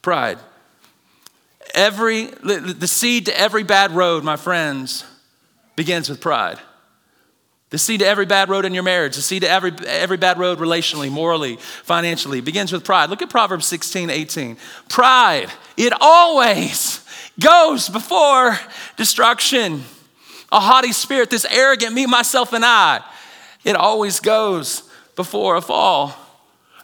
[0.02, 0.38] Pride.
[1.74, 5.04] Every, the seed to every bad road, my friends,
[5.76, 6.60] begins with pride.
[7.71, 10.38] The seed to every bad road in your marriage, the seed to every, every bad
[10.38, 13.10] road relationally, morally, financially, begins with pride.
[13.10, 14.58] Look at Proverbs 16, 18.
[14.88, 17.04] Pride, it always
[17.39, 18.60] goes before
[18.97, 19.84] destruction.
[20.51, 23.04] A haughty spirit, this arrogant me, myself, and I,
[23.63, 24.84] it always goes
[25.15, 26.15] before a fall.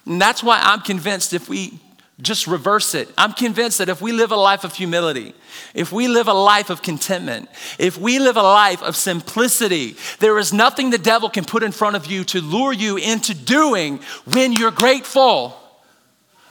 [0.06, 1.80] And that's why I'm convinced if we
[2.22, 3.10] just reverse it.
[3.18, 5.34] I'm convinced that if we live a life of humility,
[5.74, 10.38] if we live a life of contentment, if we live a life of simplicity, there
[10.38, 14.00] is nothing the devil can put in front of you to lure you into doing
[14.26, 15.58] when you're grateful.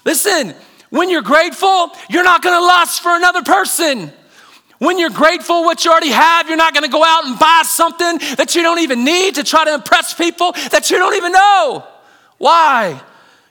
[0.04, 0.54] Listen,
[0.90, 4.12] when you're grateful, you're not gonna lust for another person.
[4.78, 8.18] When you're grateful what you already have, you're not gonna go out and buy something
[8.36, 11.84] that you don't even need to try to impress people that you don't even know.
[12.38, 13.00] Why?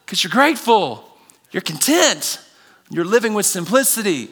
[0.06, 1.09] Because you're grateful.
[1.52, 2.40] You're content.
[2.90, 4.30] You're living with simplicity.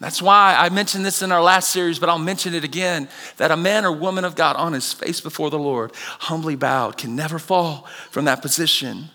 [0.00, 3.50] That's why I mentioned this in our last series, but I'll mention it again that
[3.50, 7.16] a man or woman of God on his face before the Lord, humbly bowed, can
[7.16, 9.08] never fall from that position.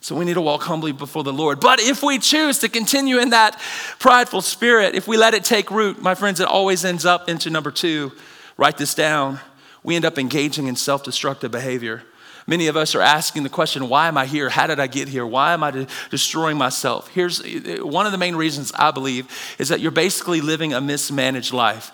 [0.00, 1.58] So we need to walk humbly before the Lord.
[1.58, 3.58] But if we choose to continue in that
[3.98, 7.48] prideful spirit, if we let it take root, my friends, it always ends up into
[7.50, 8.12] number two.
[8.56, 9.40] Write this down.
[9.82, 12.02] We end up engaging in self destructive behavior.
[12.46, 14.48] Many of us are asking the question, why am I here?
[14.48, 15.26] How did I get here?
[15.26, 17.08] Why am I de- destroying myself?
[17.08, 17.42] Here's
[17.82, 19.26] one of the main reasons I believe
[19.58, 21.90] is that you're basically living a mismanaged life.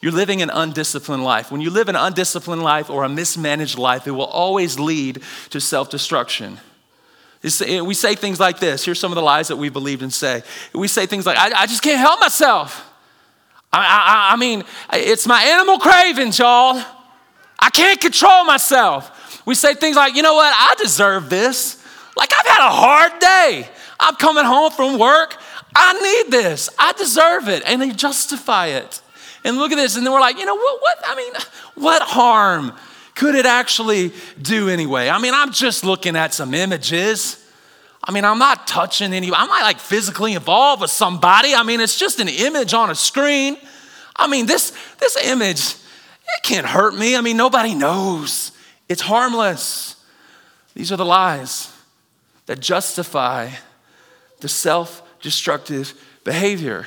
[0.00, 1.50] you're living an undisciplined life.
[1.50, 5.60] When you live an undisciplined life or a mismanaged life, it will always lead to
[5.60, 6.58] self destruction.
[7.42, 8.84] We say things like this.
[8.84, 10.42] Here's some of the lies that we believed and say.
[10.72, 12.92] We say things like, I, I just can't help myself.
[13.72, 16.82] I, I, I mean, it's my animal cravings, y'all.
[17.58, 19.10] I can't control myself.
[19.46, 20.52] We say things like, you know what?
[20.54, 21.82] I deserve this.
[22.16, 23.68] Like, I've had a hard day.
[23.98, 25.36] I'm coming home from work.
[25.74, 26.68] I need this.
[26.78, 27.62] I deserve it.
[27.64, 29.00] And they justify it.
[29.44, 29.96] And look at this.
[29.96, 30.98] And then we're like, you know, what, what?
[31.06, 31.32] I mean,
[31.76, 32.72] what harm
[33.14, 35.08] could it actually do anyway?
[35.08, 37.42] I mean, I'm just looking at some images.
[38.02, 41.54] I mean, I'm not touching any, I'm not like physically involved with somebody.
[41.54, 43.56] I mean, it's just an image on a screen.
[44.16, 47.16] I mean, this, this image, it can't hurt me.
[47.16, 48.52] I mean, nobody knows.
[48.88, 49.96] It's harmless.
[50.74, 51.72] These are the lies
[52.46, 53.50] that justify
[54.40, 55.94] the self destructive
[56.24, 56.86] behavior.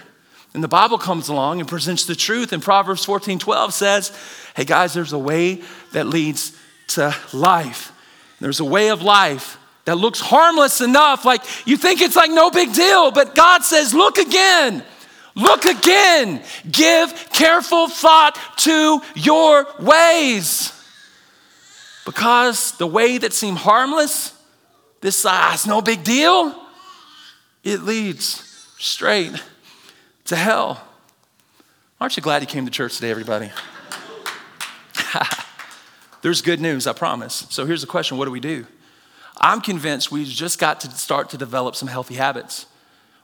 [0.53, 2.53] And the Bible comes along and presents the truth.
[2.53, 4.17] And Proverbs 14 12 says,
[4.55, 5.61] Hey guys, there's a way
[5.93, 6.57] that leads
[6.89, 7.91] to life.
[8.39, 12.51] There's a way of life that looks harmless enough, like you think it's like no
[12.51, 14.83] big deal, but God says, Look again.
[15.35, 16.43] Look again.
[16.69, 20.78] Give careful thought to your ways.
[22.09, 24.33] Because the way that seemed harmless,
[24.99, 26.59] this uh, no big deal,
[27.63, 28.25] it leads
[28.79, 29.31] straight
[30.25, 30.83] to hell.
[32.01, 33.51] Aren't you glad you came to church today, everybody?
[36.23, 37.45] There's good news, I promise.
[37.51, 38.65] So here's the question what do we do?
[39.37, 42.65] I'm convinced we've just got to start to develop some healthy habits.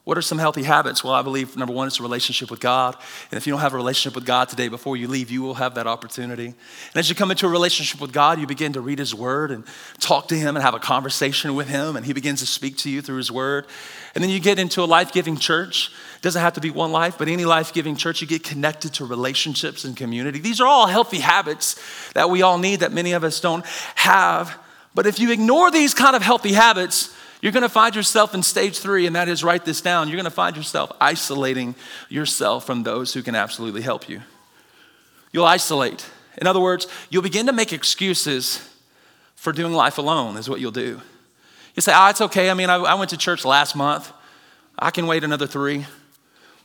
[0.06, 1.04] What are some healthy habits?
[1.04, 2.96] Well, I believe number one is a relationship with God.
[3.32, 5.56] And if you don't have a relationship with God today, before you leave, you will
[5.56, 6.46] have that opportunity.
[6.46, 6.56] And
[6.94, 9.64] as you come into a relationship with God, you begin to read His Word and
[10.00, 12.90] talk to Him and have a conversation with Him, and He begins to speak to
[12.92, 13.66] you through His Word.
[14.14, 15.90] And then you get into a life giving church.
[16.18, 18.94] It doesn't have to be one life, but any life giving church, you get connected
[18.94, 20.38] to relationships and community.
[20.38, 21.82] These are all healthy habits
[22.14, 23.66] that we all need that many of us don't
[23.96, 24.56] have.
[24.94, 27.12] But if you ignore these kind of healthy habits,
[27.46, 30.08] you're going to find yourself in stage three, and that is write this down.
[30.08, 31.76] You're going to find yourself isolating
[32.10, 34.22] yourself from those who can absolutely help you.
[35.32, 36.10] You'll isolate.
[36.40, 38.68] In other words, you'll begin to make excuses
[39.36, 41.00] for doing life alone, is what you'll do.
[41.76, 42.50] You say, oh, it's okay.
[42.50, 44.12] I mean, I, I went to church last month.
[44.80, 45.86] I can wait another three.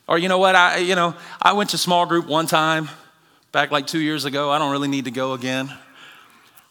[0.09, 0.55] Or you know what?
[0.55, 2.89] I, you know, I went to small group one time
[3.53, 4.51] back like two years ago.
[4.51, 5.71] I don't really need to go again.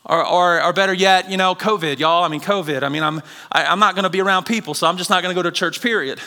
[0.05, 2.23] Or, or, or better yet, you know, COVID, y'all.
[2.23, 2.83] I mean, COVID.
[2.83, 3.19] I mean, I'm,
[3.51, 5.35] I, am i am not going to be around people, so I'm just not going
[5.35, 6.19] to go to church, period.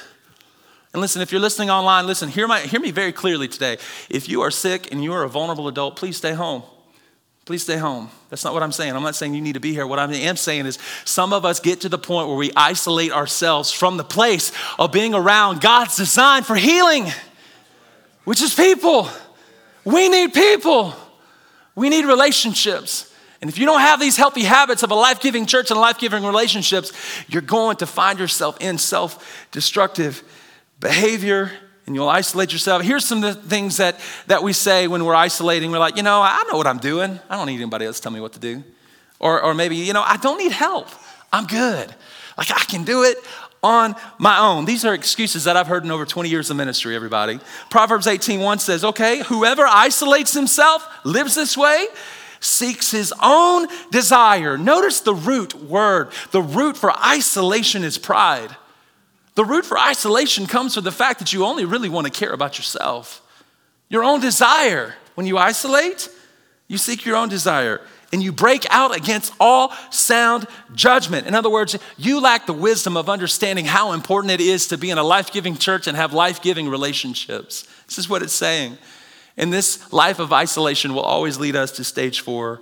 [0.92, 3.78] And listen, if you're listening online, listen, hear, my, hear me very clearly today.
[4.11, 6.62] If you are sick and you are a vulnerable adult, please stay home.
[7.44, 8.08] Please stay home.
[8.28, 8.94] That's not what I'm saying.
[8.94, 9.87] I'm not saying you need to be here.
[9.87, 13.11] What I am saying is some of us get to the point where we isolate
[13.11, 17.06] ourselves from the place of being around God's design for healing,
[18.24, 19.08] which is people.
[19.85, 20.94] We need people.
[21.74, 23.12] We need relationships.
[23.42, 25.98] And if you don't have these healthy habits of a life giving church and life
[25.98, 26.92] giving relationships,
[27.28, 30.22] you're going to find yourself in self destructive
[30.78, 31.50] behavior
[31.85, 32.83] and you'll isolate yourself.
[32.83, 35.72] Here's some of the things that, that we say when we're isolating.
[35.72, 37.18] We're like, you know, I know what I'm doing.
[37.28, 38.62] I don't need anybody else to tell me what to do.
[39.18, 40.88] Or, or maybe, you know, I don't need help.
[41.33, 41.92] I'm good.
[42.38, 43.18] Like, I can do it
[43.62, 44.64] on my own.
[44.64, 47.40] These are excuses that I've heard in over 20 years of ministry, everybody.
[47.70, 51.87] Proverbs 18:1 says, okay, whoever isolates himself lives this way
[52.42, 54.59] seeks his own desire.
[54.59, 56.11] Notice the root word.
[56.33, 58.57] The root for isolation is pride.
[59.35, 62.33] The root for isolation comes from the fact that you only really want to care
[62.33, 63.22] about yourself,
[63.88, 64.94] your own desire.
[65.14, 66.09] When you isolate,
[66.68, 67.81] you seek your own desire
[68.12, 71.26] and you break out against all sound judgment.
[71.26, 74.90] In other words, you lack the wisdom of understanding how important it is to be
[74.90, 77.66] in a life giving church and have life giving relationships.
[77.87, 78.76] This is what it's saying.
[79.37, 82.61] And this life of isolation will always lead us to stage four,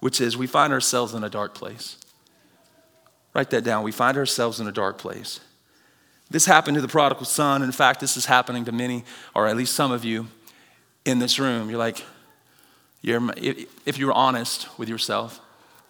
[0.00, 1.96] which is we find ourselves in a dark place.
[3.34, 3.82] Write that down.
[3.82, 5.40] We find ourselves in a dark place.
[6.30, 7.62] This happened to the prodigal son.
[7.62, 9.04] In fact, this is happening to many,
[9.34, 10.28] or at least some of you
[11.04, 11.68] in this room.
[11.68, 12.04] You're like,
[13.02, 15.40] you're, if you were honest with yourself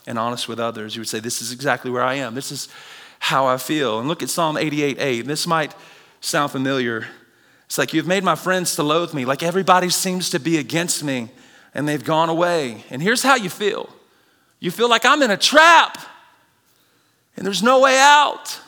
[0.07, 2.35] and honest with others, you would say, This is exactly where I am.
[2.35, 2.69] This is
[3.19, 4.01] how I feel.
[4.01, 5.27] And look at Psalm 88 8.
[5.27, 5.75] This might
[6.21, 7.07] sound familiar
[7.73, 11.03] it's like you've made my friends to loathe me, like everybody seems to be against
[11.03, 11.31] me
[11.73, 12.85] and they've gone away.
[12.91, 13.89] And here's how you feel
[14.61, 15.97] you feel like I'm in a trap
[17.35, 18.61] and there's no way out.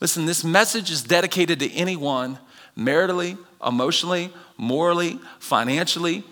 [0.00, 2.36] Listen, this message is dedicated to anyone
[2.76, 6.24] maritally, emotionally, morally, financially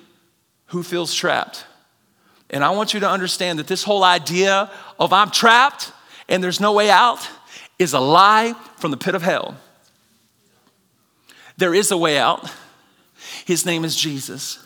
[0.66, 1.64] who feels trapped.
[2.50, 5.92] And I want you to understand that this whole idea of I'm trapped
[6.28, 7.24] and there's no way out
[7.78, 9.56] is a lie from the pit of hell.
[11.59, 12.51] There is a way out.
[13.44, 14.64] His name is Jesus.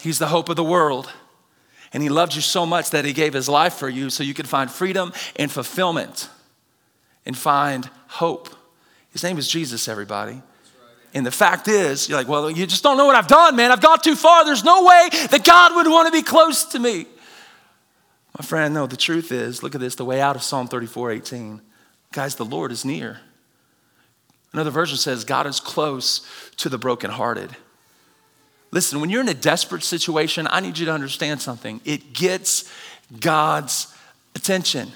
[0.00, 1.10] He's the hope of the world.
[1.92, 4.32] And He loved you so much that He gave His life for you so you
[4.32, 6.30] could find freedom and fulfillment
[7.26, 8.48] and find hope.
[9.10, 10.42] His name is Jesus, everybody.
[11.12, 13.72] And the fact is, you're like, well, you just don't know what I've done, man.
[13.72, 14.44] I've gone too far.
[14.44, 17.06] There's no way that God would want to be close to me.
[18.38, 21.12] My friend, no, the truth is, look at this, the way out of Psalm 34
[21.12, 21.62] 18.
[22.12, 23.20] Guys, the Lord is near.
[24.52, 27.54] Another version says, God is close to the brokenhearted.
[28.70, 31.80] Listen, when you're in a desperate situation, I need you to understand something.
[31.84, 32.70] It gets
[33.20, 33.94] God's
[34.34, 34.92] attention.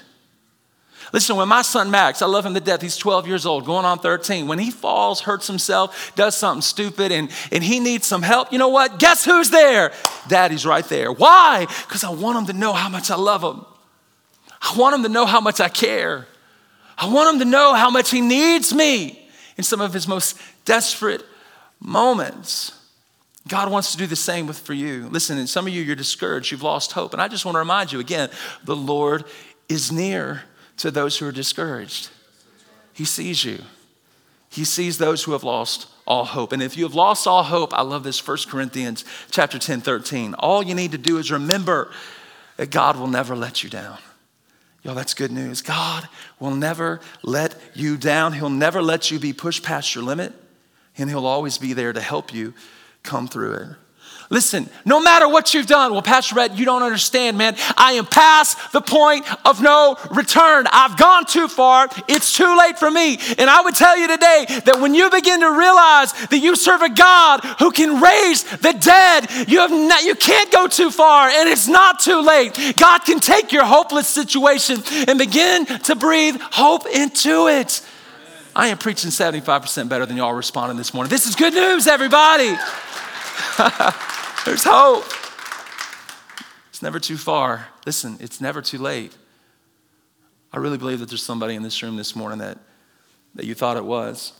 [1.13, 3.85] Listen, when my son Max, I love him to death, he's 12 years old, going
[3.85, 4.47] on 13.
[4.47, 8.59] When he falls, hurts himself, does something stupid, and, and he needs some help, you
[8.59, 8.99] know what?
[8.99, 9.91] Guess who's there?
[10.27, 11.11] Daddy's right there.
[11.11, 11.65] Why?
[11.65, 13.65] Because I want him to know how much I love him.
[14.61, 16.27] I want him to know how much I care.
[16.97, 19.20] I want him to know how much he needs me
[19.61, 21.23] in some of his most desperate
[21.79, 22.71] moments.
[23.47, 25.07] God wants to do the same with for you.
[25.09, 27.13] Listen, and some of you, you're discouraged, you've lost hope.
[27.13, 28.31] And I just want to remind you again
[28.63, 29.23] the Lord
[29.69, 30.41] is near
[30.77, 32.09] to those who are discouraged.
[32.93, 33.59] He sees you.
[34.49, 36.53] He sees those who have lost all hope.
[36.53, 40.33] And if you have lost all hope, I love this 1 Corinthians chapter 10, 13.
[40.39, 41.91] All you need to do is remember
[42.57, 43.99] that God will never let you down.
[44.83, 45.61] Yo, that's good news.
[45.61, 46.07] God
[46.39, 48.33] will never let you down.
[48.33, 50.33] He'll never let you be pushed past your limit,
[50.97, 52.53] and He'll always be there to help you
[53.03, 53.67] come through it.
[54.31, 57.53] Listen, no matter what you've done, well, Pastor Rhett, you don't understand, man.
[57.75, 60.67] I am past the point of no return.
[60.71, 61.89] I've gone too far.
[62.07, 63.19] It's too late for me.
[63.37, 66.81] And I would tell you today that when you begin to realize that you serve
[66.81, 71.27] a God who can raise the dead, you, have not, you can't go too far
[71.27, 72.75] and it's not too late.
[72.77, 77.81] God can take your hopeless situation and begin to breathe hope into it.
[78.55, 81.09] I am preaching 75% better than y'all responding this morning.
[81.09, 82.55] This is good news, everybody.
[84.45, 85.05] There's hope.
[86.69, 87.67] It's never too far.
[87.85, 89.15] Listen, it's never too late.
[90.51, 92.57] I really believe that there's somebody in this room this morning that,
[93.35, 94.33] that you thought it was.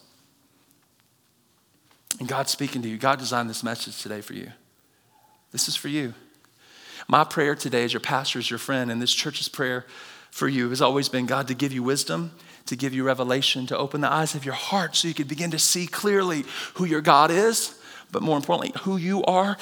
[2.20, 2.98] And God's speaking to you.
[2.98, 4.52] God designed this message today for you.
[5.52, 6.14] This is for you.
[7.08, 9.86] My prayer today, as your pastor, as your friend, and this church's prayer
[10.32, 12.32] for you has always been God to give you wisdom,
[12.66, 15.52] to give you revelation, to open the eyes of your heart so you can begin
[15.52, 17.78] to see clearly who your God is,
[18.12, 19.58] but more importantly, who you are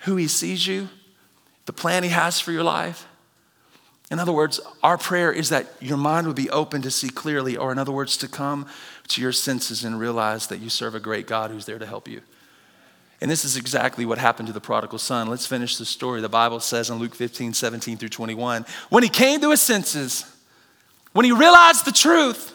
[0.00, 0.88] who He sees you,
[1.66, 3.06] the plan He has for your life.
[4.10, 7.56] In other words, our prayer is that your mind would be open to see clearly,
[7.56, 8.66] or in other words, to come
[9.08, 12.06] to your senses and realize that you serve a great God who's there to help
[12.06, 12.20] you.
[13.20, 15.28] And this is exactly what happened to the prodigal son.
[15.28, 16.20] Let's finish the story.
[16.20, 20.24] The Bible says in Luke 15, 17 through 21, when he came to his senses,
[21.12, 22.54] when he realized the truth,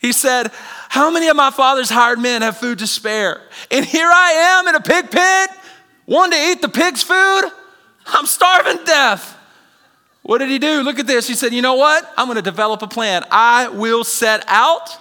[0.00, 0.50] he said,
[0.88, 3.40] How many of my father's hired men have food to spare?
[3.70, 5.50] And here I am in a pig pit
[6.10, 7.42] one to eat the pig's food?
[8.04, 9.38] I'm starving to death.
[10.22, 10.82] What did he do?
[10.82, 11.28] Look at this.
[11.28, 12.12] He said, You know what?
[12.16, 13.24] I'm going to develop a plan.
[13.30, 14.98] I will set out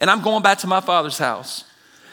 [0.00, 1.62] and I'm going back to my father's house.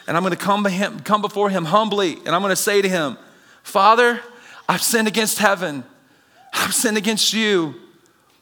[0.06, 2.80] And I'm going to come, him, come before him humbly and I'm going to say
[2.80, 3.18] to him,
[3.64, 4.20] Father,
[4.68, 5.82] I've sinned against heaven.
[6.52, 7.74] I've sinned against you.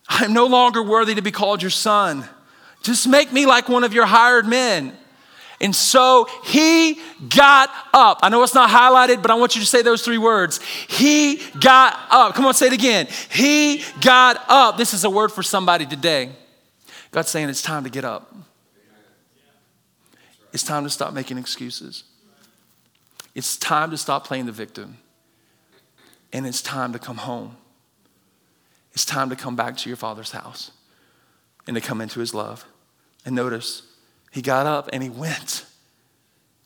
[0.07, 2.29] I'm no longer worthy to be called your son.
[2.83, 4.95] Just make me like one of your hired men.
[5.61, 8.21] And so he got up.
[8.23, 10.61] I know it's not highlighted, but I want you to say those three words.
[10.89, 12.35] He got up.
[12.35, 13.07] Come on, say it again.
[13.31, 14.77] He got up.
[14.77, 16.31] This is a word for somebody today.
[17.13, 18.35] God's saying it's time to get up.
[20.53, 22.05] It's time to stop making excuses.
[23.35, 24.99] It's time to stop playing the victim.
[26.33, 27.57] And it's time to come home.
[28.93, 30.73] It's time to come back to your father's house
[31.67, 32.65] and to come into his love.
[33.25, 33.83] And notice,
[34.35, 35.65] he got up and he went.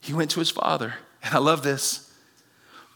[0.00, 0.94] He went to his father.
[1.22, 2.10] And I love this.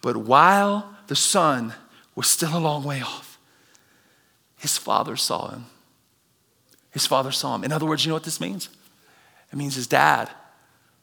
[0.01, 1.75] But while the son
[2.15, 3.39] was still a long way off,
[4.57, 5.67] his father saw him.
[6.91, 7.65] His father saw him.
[7.65, 8.71] In other words, you know what this means?
[9.53, 10.31] It means his dad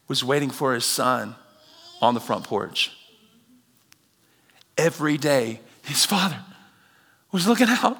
[0.07, 1.35] was waiting for his son
[2.01, 2.91] on the front porch.
[4.79, 6.39] Every day, his father
[7.31, 7.99] was looking out.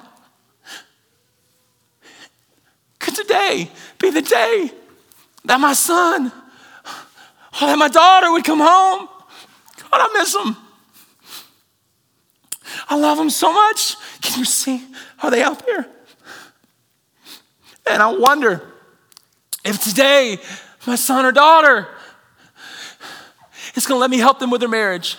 [2.98, 3.70] Could today
[4.00, 4.72] be the day
[5.44, 6.32] that my son
[7.60, 9.08] or that my daughter would come home.
[9.90, 10.56] God, I miss them.
[12.88, 13.96] I love them so much.
[14.20, 14.84] Can you see?
[15.22, 15.86] Are they out there?
[17.86, 18.62] And I wonder
[19.64, 20.38] if today
[20.86, 21.88] my son or daughter
[23.74, 25.16] is going to let me help them with their marriage.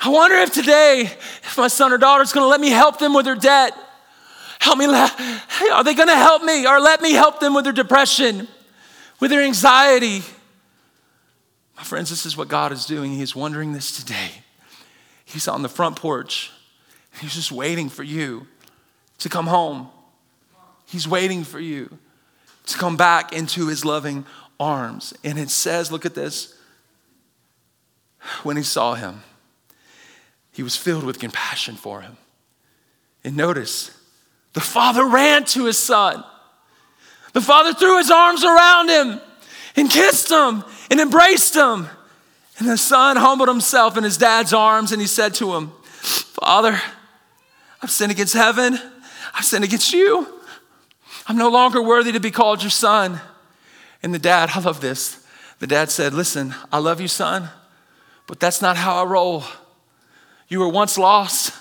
[0.00, 2.98] I wonder if today, if my son or daughter is going to let me help
[2.98, 3.74] them with their debt.
[4.58, 7.72] Help me, are they going to help me or let me help them with their
[7.72, 8.48] depression?
[9.24, 10.22] With their anxiety.
[11.78, 13.10] My Friends, this is what God is doing.
[13.10, 14.42] He is wondering this today.
[15.24, 16.52] He's on the front porch.
[17.22, 18.46] He's just waiting for you
[19.20, 19.88] to come home.
[20.84, 21.96] He's waiting for you
[22.66, 24.26] to come back into his loving
[24.60, 25.14] arms.
[25.24, 26.54] And it says, look at this.
[28.42, 29.22] When he saw him,
[30.52, 32.18] he was filled with compassion for him.
[33.24, 33.90] And notice,
[34.52, 36.22] the father ran to his son.
[37.34, 39.20] The father threw his arms around him
[39.76, 41.88] and kissed him and embraced him.
[42.58, 46.80] And the son humbled himself in his dad's arms and he said to him, Father,
[47.82, 48.78] I've sinned against heaven.
[49.34, 50.26] I've sinned against you.
[51.26, 53.20] I'm no longer worthy to be called your son.
[54.02, 55.26] And the dad, I love this.
[55.58, 57.48] The dad said, Listen, I love you, son,
[58.26, 59.44] but that's not how I roll.
[60.48, 61.52] You were once lost,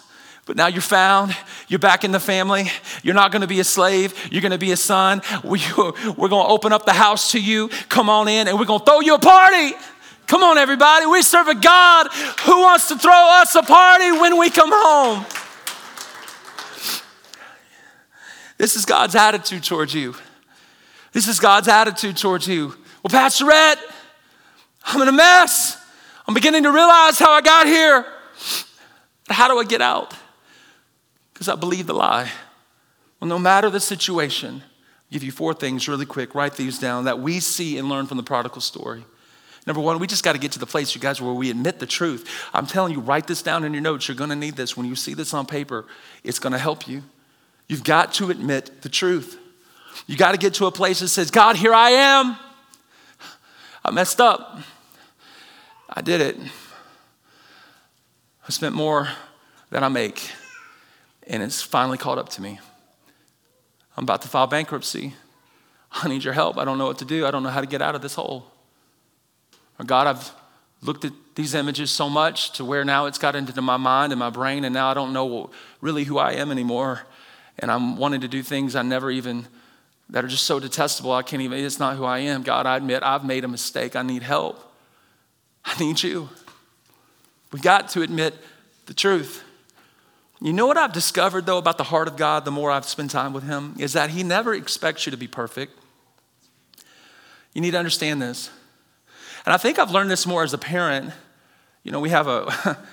[0.46, 1.36] but now you're found.
[1.68, 2.70] You're back in the family.
[3.02, 4.14] You're not to be a slave.
[4.32, 5.22] You're to be a son.
[5.44, 7.70] We, are to open up the house to you.
[7.90, 9.74] Come on in, and we're to throw you a party.
[10.28, 11.06] Come on, everybody.
[11.06, 12.08] We serve a God
[12.42, 15.26] who wants to throw us a party when we come home.
[18.58, 20.16] This is God's attitude towards you.
[21.12, 22.70] This is God's attitude towards you.
[23.04, 23.78] Well, Pastor Rhett,
[24.86, 25.78] I'm in a mess.
[26.28, 28.06] I'm beginning to realize how I got here.
[29.30, 30.14] How do I get out?
[31.44, 32.32] Because I believe the lie.
[33.20, 36.36] Well, no matter the situation, I'll give you four things really quick.
[36.36, 39.04] Write these down that we see and learn from the prodigal story.
[39.68, 41.80] Number one, we just got to get to the place, you guys, where we admit
[41.80, 42.30] the truth.
[42.54, 44.08] I'm telling you, write this down in your notes.
[44.08, 44.78] You're going to need this.
[44.78, 45.86] When you see this on paper,
[46.24, 47.04] it's going to help you.
[47.68, 49.38] You've got to admit the truth.
[50.08, 52.38] You got to get to a place that says, God, here I am.
[53.84, 54.60] I messed up.
[55.90, 56.38] I did it.
[58.48, 59.10] I spent more
[59.72, 60.32] than I make,
[61.28, 62.60] and it's finally caught up to me.
[63.96, 65.14] I'm about to file bankruptcy.
[65.92, 66.58] I need your help.
[66.58, 67.26] I don't know what to do.
[67.26, 68.52] I don't know how to get out of this hole.
[69.80, 70.32] Or God, I've
[70.82, 74.20] looked at these images so much to where now it's got into my mind and
[74.20, 75.50] my brain, and now I don't know
[75.82, 77.04] really who I am anymore.
[77.60, 79.48] And I'm wanting to do things I never even,
[80.10, 82.44] that are just so detestable, I can't even, it's not who I am.
[82.44, 83.96] God, I admit I've made a mistake.
[83.96, 84.60] I need help.
[85.64, 86.30] I need you.
[87.52, 88.36] We got to admit
[88.88, 89.44] the truth.
[90.42, 93.12] You know what I've discovered, though, about the heart of God the more I've spent
[93.12, 93.76] time with Him?
[93.80, 95.78] Is that He never expects you to be perfect.
[97.54, 98.50] You need to understand this.
[99.46, 101.12] And I think I've learned this more as a parent.
[101.84, 102.78] You know, we have a.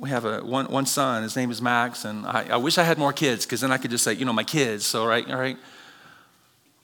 [0.00, 2.82] we have a one, one son his name is max and i, I wish i
[2.82, 5.30] had more kids because then i could just say you know my kids so right
[5.30, 5.58] all right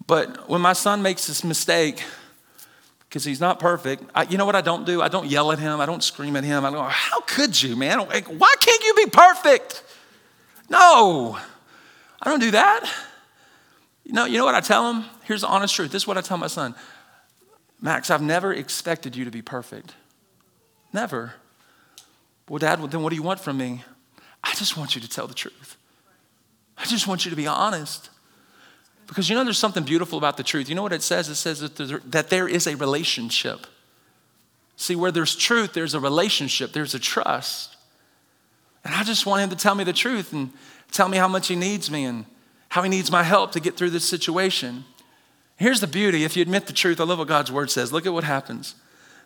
[0.06, 2.04] but when my son makes this mistake
[3.16, 4.02] because he's not perfect.
[4.14, 5.00] I, you know what i don't do?
[5.00, 5.80] I don't yell at him.
[5.80, 6.66] I don't scream at him.
[6.66, 8.00] I don't how could you man?
[8.00, 9.82] Why can't you be perfect?
[10.68, 11.38] No.
[12.20, 12.84] I don't do that.
[14.04, 15.06] You know, you know what i tell him?
[15.22, 15.92] Here's the honest truth.
[15.92, 16.74] This is what i tell my son.
[17.80, 19.94] Max, I've never expected you to be perfect.
[20.92, 21.32] Never.
[22.50, 23.82] Well, Dad, then what do you want from me?
[24.44, 25.78] I just want you to tell the truth.
[26.76, 28.10] I just want you to be honest.
[29.06, 30.68] Because you know, there's something beautiful about the truth.
[30.68, 31.28] You know what it says?
[31.28, 33.66] It says that there is a relationship.
[34.76, 37.76] See, where there's truth, there's a relationship, there's a trust.
[38.84, 40.50] And I just want him to tell me the truth and
[40.92, 42.26] tell me how much he needs me and
[42.68, 44.84] how he needs my help to get through this situation.
[45.56, 47.92] Here's the beauty if you admit the truth, I love what God's word says.
[47.92, 48.74] Look at what happens.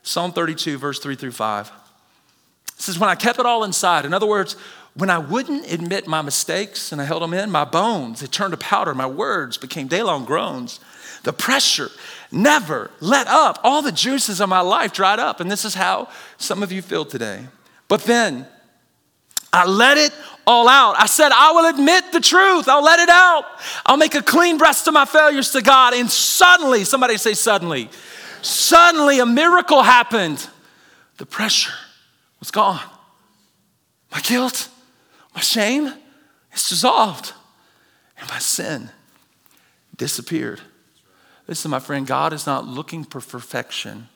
[0.03, 1.73] Psalm 32, verse 3 through 5.
[2.69, 4.57] It says, When I kept it all inside, in other words,
[4.95, 8.53] when I wouldn't admit my mistakes and I held them in, my bones, it turned
[8.53, 8.95] to powder.
[8.95, 10.81] My words became day long groans.
[11.23, 11.91] The pressure
[12.33, 13.59] never let up.
[13.63, 15.41] All the juices of my life dried up.
[15.41, 17.47] And this is how some of you feel today.
[17.89, 18.47] But then
[19.53, 20.13] I let it
[20.47, 20.97] all out.
[20.99, 22.69] I said, I will admit the truth.
[22.69, 23.45] I'll let it out.
[23.85, 25.95] I'll make a clean breast of my failures to God.
[25.95, 27.91] And suddenly, somebody say, suddenly,
[28.43, 30.47] suddenly a miracle happened.
[31.19, 31.73] The pressure
[32.39, 32.81] was gone.
[34.11, 34.69] My guilt,
[35.35, 35.93] my shame,
[36.53, 37.33] is dissolved.
[38.19, 38.91] And my sin
[39.97, 40.61] disappeared.
[41.47, 44.09] Listen, my friend, God is not looking for perfection.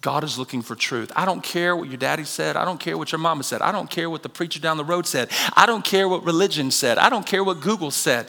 [0.00, 1.10] God is looking for truth.
[1.16, 2.56] I don't care what your daddy said.
[2.56, 3.62] I don't care what your mama said.
[3.62, 5.28] I don't care what the preacher down the road said.
[5.56, 6.98] I don't care what religion said.
[6.98, 8.28] I don't care what Google said.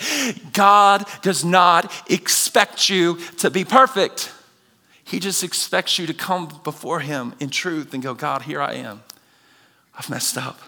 [0.53, 4.31] God does not expect you to be perfect.
[5.03, 8.73] He just expects you to come before Him in truth and go, God, here I
[8.75, 9.03] am.
[9.95, 10.59] I've messed up.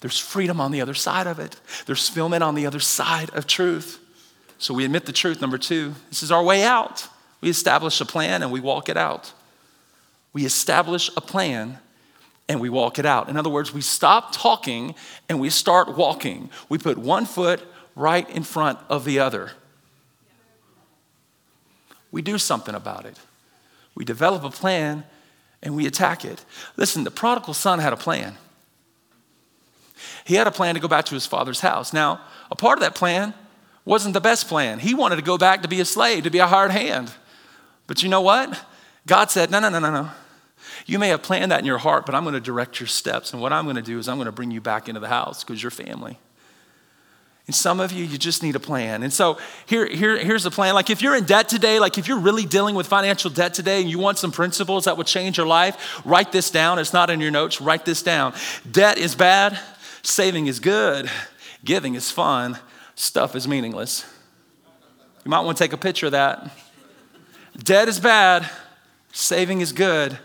[0.00, 3.46] There's freedom on the other side of it, there's fulfillment on the other side of
[3.46, 4.00] truth.
[4.58, 5.42] So we admit the truth.
[5.42, 7.08] Number two, this is our way out.
[7.42, 9.34] We establish a plan and we walk it out
[10.36, 11.78] we establish a plan
[12.46, 13.30] and we walk it out.
[13.30, 14.94] In other words, we stop talking
[15.30, 16.50] and we start walking.
[16.68, 17.62] We put one foot
[17.94, 19.52] right in front of the other.
[22.12, 23.18] We do something about it.
[23.94, 25.04] We develop a plan
[25.62, 26.44] and we attack it.
[26.76, 28.36] Listen, the prodigal son had a plan.
[30.24, 31.92] He had a plan to go back to his father's house.
[31.92, 32.20] Now,
[32.50, 33.34] a part of that plan
[33.84, 34.78] wasn't the best plan.
[34.78, 37.12] He wanted to go back to be a slave, to be a hard hand.
[37.86, 38.60] But you know what?
[39.06, 40.10] God said, No, no, no, no, no.
[40.84, 43.32] You may have planned that in your heart, but I'm going to direct your steps.
[43.32, 45.08] And what I'm going to do is I'm going to bring you back into the
[45.08, 46.18] house because you're family.
[47.46, 49.04] And some of you, you just need a plan.
[49.04, 50.74] And so here, here, here's the plan.
[50.74, 53.80] Like if you're in debt today, like if you're really dealing with financial debt today
[53.80, 56.80] and you want some principles that would change your life, write this down.
[56.80, 57.60] It's not in your notes.
[57.60, 58.34] Write this down.
[58.68, 59.60] Debt is bad,
[60.06, 61.10] saving is good,
[61.64, 62.58] giving is fun,
[62.94, 64.04] stuff is meaningless.
[65.24, 66.50] You might want to take a picture of that.
[67.58, 68.48] Debt is bad,
[69.12, 70.18] saving is good,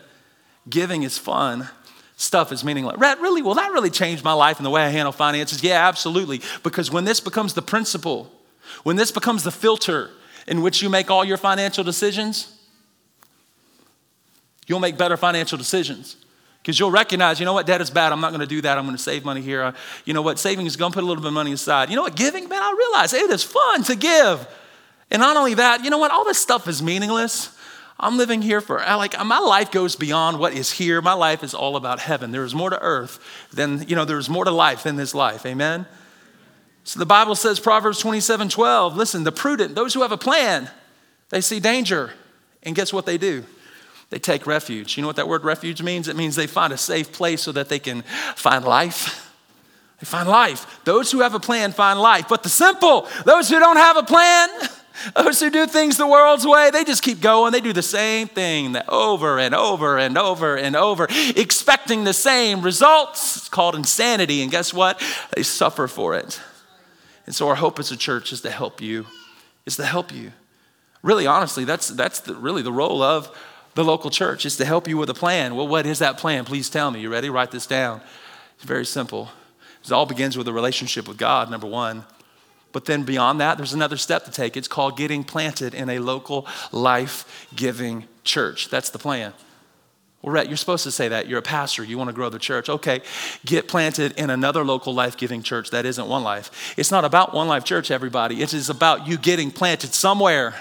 [0.70, 1.70] giving is fun,
[2.16, 2.98] stuff is meaningless.
[2.98, 5.64] Rhett, really, will that really change my life and the way I handle finances?
[5.64, 6.42] Yeah, absolutely.
[6.62, 8.32] Because when this becomes the principle,
[8.84, 10.12] when this becomes the filter
[10.48, 12.56] in which you make all your financial decisions,
[14.68, 16.18] you'll make better financial decisions.
[16.62, 18.12] Because you'll recognize, you know what, debt is bad.
[18.12, 18.78] I'm not going to do that.
[18.78, 19.74] I'm going to save money here.
[20.06, 21.90] you know what, saving is going to put a little bit of money aside.
[21.90, 24.48] You know what, giving, man, I realize it is fun to give.
[25.10, 27.58] And not only that, you know what, all this stuff is meaningless.
[28.00, 31.02] I'm living here for, like, my life goes beyond what is here.
[31.02, 32.32] My life is all about heaven.
[32.32, 33.20] There is more to earth
[33.52, 35.46] than, you know, there's more to life than this life.
[35.46, 35.86] Amen?
[36.84, 40.70] So the Bible says, Proverbs 27 12, listen, the prudent, those who have a plan,
[41.30, 42.12] they see danger.
[42.64, 43.44] And guess what they do?
[44.12, 44.98] They take refuge.
[44.98, 46.08] You know what that word refuge means?
[46.10, 48.04] It means they find a safe place so that they can
[48.36, 49.34] find life.
[50.00, 50.82] They find life.
[50.84, 52.28] Those who have a plan find life.
[52.28, 54.50] But the simple, those who don't have a plan,
[55.16, 57.54] those who do things the world's way, they just keep going.
[57.54, 62.62] They do the same thing over and over and over and over, expecting the same
[62.62, 63.38] results.
[63.38, 64.42] It's called insanity.
[64.42, 65.02] And guess what?
[65.38, 66.42] They suffer for it.
[67.26, 69.06] And so our hope as a church is to help you,
[69.66, 70.34] is to help you.
[71.02, 73.34] Really, honestly, that's, that's the, really the role of
[73.74, 75.56] the local church, is to help you with a plan.
[75.56, 76.46] Well, what is that plan?
[76.46, 77.00] Please tell me.
[77.02, 77.30] You ready?
[77.30, 78.02] Write this down.
[78.56, 79.30] It's very simple.
[79.84, 82.06] It all begins with a relationship with God, number one.
[82.72, 84.56] But then beyond that, there's another step to take.
[84.56, 88.70] It's called getting planted in a local life giving church.
[88.70, 89.34] That's the plan.
[90.22, 91.28] Well, Rhett, you're supposed to say that.
[91.28, 91.84] You're a pastor.
[91.84, 92.70] You want to grow the church.
[92.70, 93.02] Okay,
[93.44, 96.76] get planted in another local life giving church that isn't One Life.
[96.78, 98.42] It's not about One Life Church, everybody.
[98.42, 100.54] It is about you getting planted somewhere.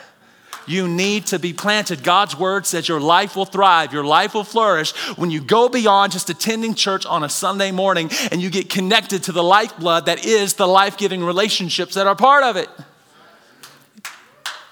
[0.70, 2.04] You need to be planted.
[2.04, 6.12] God's word says your life will thrive, your life will flourish when you go beyond
[6.12, 10.24] just attending church on a Sunday morning and you get connected to the lifeblood that
[10.24, 12.68] is the life giving relationships that are part of it.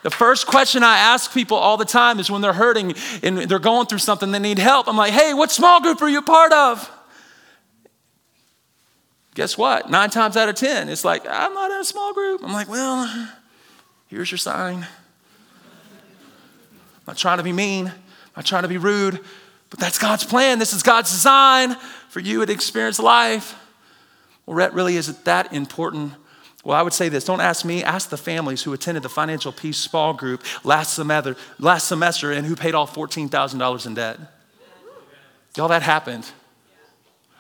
[0.05, 2.95] The first question I ask people all the time is when they're hurting
[3.25, 4.87] and they're going through something, they need help.
[4.87, 6.89] I'm like, hey, what small group are you part of?
[9.35, 9.91] Guess what?
[9.91, 12.45] Nine times out of 10, it's like, I'm not in a small group.
[12.45, 13.33] I'm like, well,
[14.07, 14.87] here's your sign
[17.09, 17.91] not trying to be mean,
[18.37, 19.19] not trying to be rude,
[19.71, 20.59] but that's God's plan.
[20.59, 21.75] This is God's design
[22.11, 23.59] for you to experience life.
[24.45, 26.13] Well, Rhett, really, is it that important?
[26.65, 29.53] Well, I would say this don't ask me, ask the families who attended the Financial
[29.53, 34.19] Peace Small Group last semester, last semester and who paid off $14,000 in debt.
[35.57, 36.31] Y'all, that happened.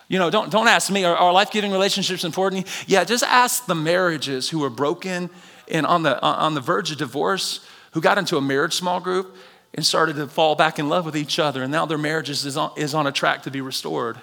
[0.09, 2.67] You know, don't, don't ask me, are, are life giving relationships important?
[2.87, 5.29] Yeah, just ask the marriages who were broken
[5.71, 7.61] and on the, on the verge of divorce
[7.93, 9.37] who got into a marriage small group
[9.75, 12.57] and started to fall back in love with each other, and now their marriage is
[12.57, 14.19] on, is on a track to be restored.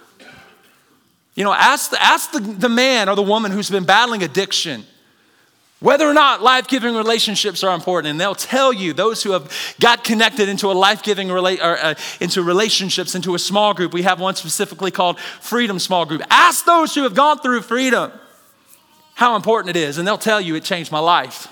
[1.36, 4.86] You know, ask, the, ask the, the man or the woman who's been battling addiction
[5.86, 8.12] whether or not life giving relationships are important.
[8.12, 11.78] And they'll tell you, those who have got connected into a life giving rela- or,
[11.78, 13.94] uh, into relationships, into a small group.
[13.94, 16.24] We have one specifically called Freedom Small Group.
[16.30, 18.12] Ask those who have gone through freedom
[19.16, 21.48] how important it is, and they'll tell you it changed my life.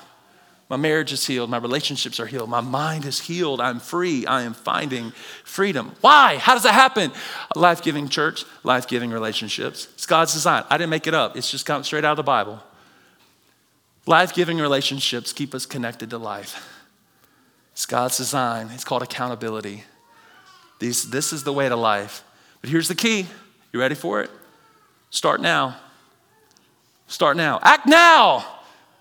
[0.74, 1.52] My marriage is healed.
[1.52, 2.50] My relationships are healed.
[2.50, 3.62] My mind is healed.
[3.62, 4.26] I'm free.
[4.26, 5.12] I am finding
[5.44, 5.96] freedom.
[6.02, 6.38] Why?
[6.38, 7.12] How does that happen?
[7.56, 9.88] Life giving church, life giving relationships.
[9.94, 10.64] It's God's design.
[10.72, 12.60] I didn't make it up, it's just come straight out of the Bible.
[14.08, 16.68] Life giving relationships keep us connected to life.
[17.74, 18.72] It's God's design.
[18.72, 19.84] It's called accountability.
[20.80, 22.24] These, this is the way to life.
[22.62, 23.28] But here's the key.
[23.72, 24.32] You ready for it?
[25.12, 25.78] Start now.
[27.06, 27.60] Start now.
[27.62, 28.53] Act now.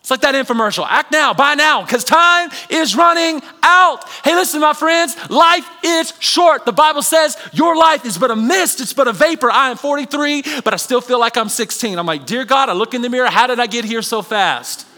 [0.02, 4.02] It's like that infomercial act now, buy now, because time is running out.
[4.24, 6.64] Hey, listen, my friends, life is short.
[6.64, 9.48] The Bible says your life is but a mist, it's but a vapor.
[9.48, 11.96] I am 43, but I still feel like I'm 16.
[11.96, 14.22] I'm like, Dear God, I look in the mirror, how did I get here so
[14.22, 14.88] fast?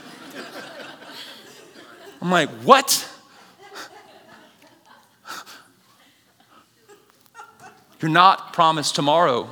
[2.22, 3.06] I'm like, What?
[8.00, 9.50] You're not promised tomorrow.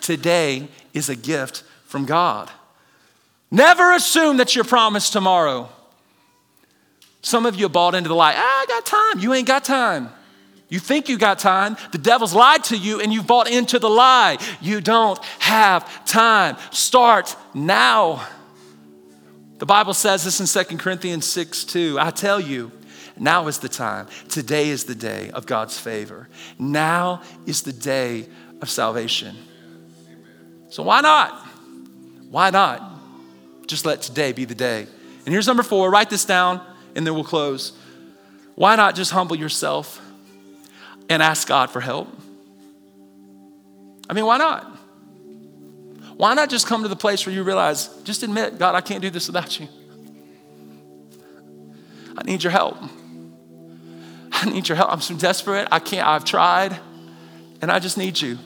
[0.00, 2.50] Today is a gift from God.
[3.50, 5.68] Never assume that you're promised tomorrow.
[7.22, 9.18] Some of you bought into the lie, ah, I got time.
[9.20, 10.10] You ain't got time.
[10.68, 11.76] You think you got time.
[11.92, 14.38] The devil's lied to you and you've bought into the lie.
[14.60, 16.56] You don't have time.
[16.72, 18.26] Start now.
[19.58, 21.98] The Bible says this in 2 Corinthians 6 2.
[22.00, 22.72] I tell you,
[23.18, 24.08] now is the time.
[24.28, 26.28] Today is the day of God's favor.
[26.58, 28.28] Now is the day
[28.60, 29.36] of salvation.
[30.68, 31.32] So why not?
[32.28, 32.95] Why not?
[33.66, 34.86] Just let today be the day.
[35.24, 36.60] And here's number four write this down
[36.94, 37.72] and then we'll close.
[38.54, 40.00] Why not just humble yourself
[41.08, 42.08] and ask God for help?
[44.08, 44.64] I mean, why not?
[46.16, 49.02] Why not just come to the place where you realize, just admit, God, I can't
[49.02, 49.68] do this without you.
[52.16, 52.78] I need your help.
[54.32, 54.90] I need your help.
[54.90, 55.68] I'm so desperate.
[55.70, 56.78] I can't, I've tried,
[57.60, 58.38] and I just need you.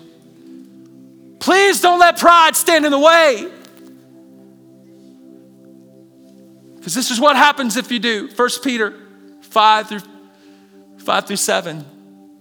[1.38, 3.48] Please don't let pride stand in the way.
[6.80, 8.30] Because this is what happens if you do.
[8.34, 8.94] 1 Peter
[9.42, 10.00] 5 through
[10.96, 11.84] 5 through 7.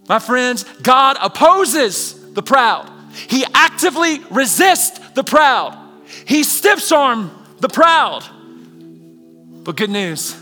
[0.08, 2.90] My friends, God opposes the proud.
[3.12, 5.78] He actively resists the proud.
[6.24, 7.30] He stiffs arm
[7.60, 8.24] the proud.
[9.62, 10.34] But good news,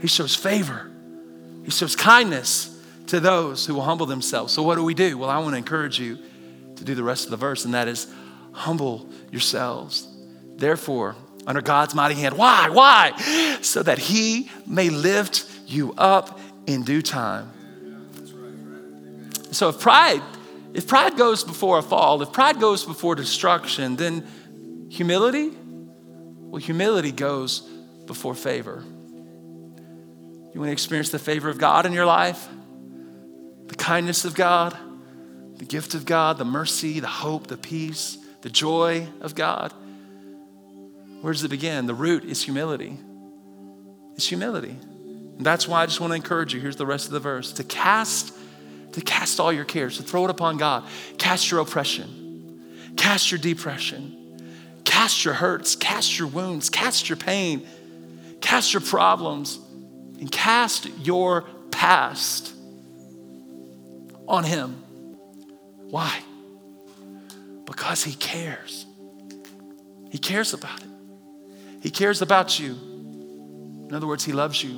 [0.00, 0.90] he shows favor.
[1.64, 2.72] He shows kindness
[3.08, 4.54] to those who will humble themselves.
[4.54, 5.18] So, what do we do?
[5.18, 6.18] Well, I want to encourage you
[6.76, 8.06] to do the rest of the verse, and that is
[8.52, 10.08] humble yourselves.
[10.56, 11.16] Therefore,
[11.46, 12.36] under God's mighty hand.
[12.36, 12.68] Why?
[12.68, 13.12] Why?
[13.62, 17.52] So that He may lift you up in due time.
[19.52, 20.22] So, if pride,
[20.74, 24.26] if pride goes before a fall, if pride goes before destruction, then
[24.90, 27.60] humility, well, humility goes
[28.06, 28.84] before favor.
[28.84, 32.48] You want to experience the favor of God in your life?
[33.66, 34.76] The kindness of God,
[35.56, 39.72] the gift of God, the mercy, the hope, the peace, the joy of God.
[41.26, 41.86] Where does it begin?
[41.86, 42.96] The root is humility.
[44.14, 44.78] It's humility.
[44.78, 46.60] And that's why I just want to encourage you.
[46.60, 48.32] Here's the rest of the verse to cast,
[48.92, 50.84] to cast all your cares, to throw it upon God.
[51.18, 54.40] Cast your oppression, cast your depression,
[54.84, 57.66] cast your hurts, cast your wounds, cast your pain,
[58.40, 59.58] cast your problems
[60.20, 62.54] and cast your past
[64.28, 64.76] on Him.
[65.90, 66.20] Why?
[67.64, 68.86] Because He cares.
[70.12, 70.90] He cares about it.
[71.86, 72.72] He cares about you.
[73.88, 74.76] In other words, He loves you.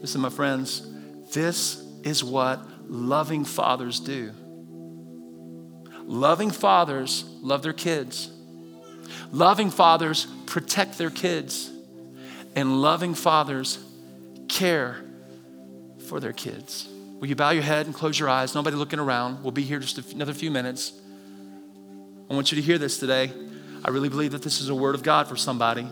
[0.00, 0.84] Listen, my friends,
[1.32, 2.58] this is what
[2.90, 4.32] loving fathers do.
[6.02, 8.32] Loving fathers love their kids.
[9.30, 11.70] Loving fathers protect their kids.
[12.56, 13.78] And loving fathers
[14.48, 14.96] care
[16.08, 16.88] for their kids.
[17.20, 18.56] Will you bow your head and close your eyes?
[18.56, 19.44] Nobody looking around.
[19.44, 20.92] We'll be here just another few minutes.
[22.28, 23.32] I want you to hear this today.
[23.84, 25.86] I really believe that this is a word of God for somebody.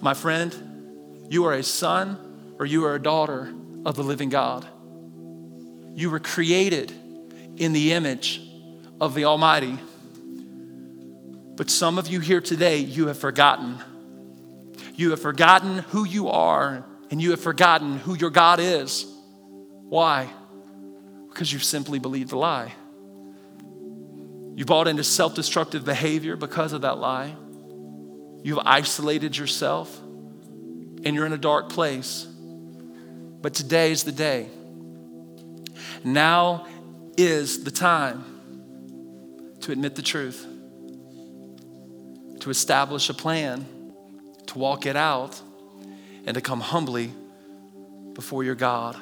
[0.00, 3.52] My friend, you are a son or you are a daughter
[3.84, 4.66] of the living God.
[5.94, 6.92] You were created
[7.56, 8.40] in the image
[9.00, 9.78] of the Almighty.
[11.56, 13.78] But some of you here today, you have forgotten.
[14.94, 19.06] You have forgotten who you are and you have forgotten who your God is.
[19.88, 20.30] Why?
[21.28, 22.72] Because you've simply believed the lie.
[24.54, 27.34] You bought into self destructive behavior because of that lie.
[28.42, 29.98] You've isolated yourself
[31.04, 32.24] and you're in a dark place.
[32.24, 34.48] But today is the day.
[36.04, 36.66] Now
[37.16, 38.24] is the time
[39.60, 40.46] to admit the truth,
[42.40, 43.66] to establish a plan,
[44.48, 45.40] to walk it out
[46.26, 47.12] and to come humbly
[48.14, 48.96] before your God.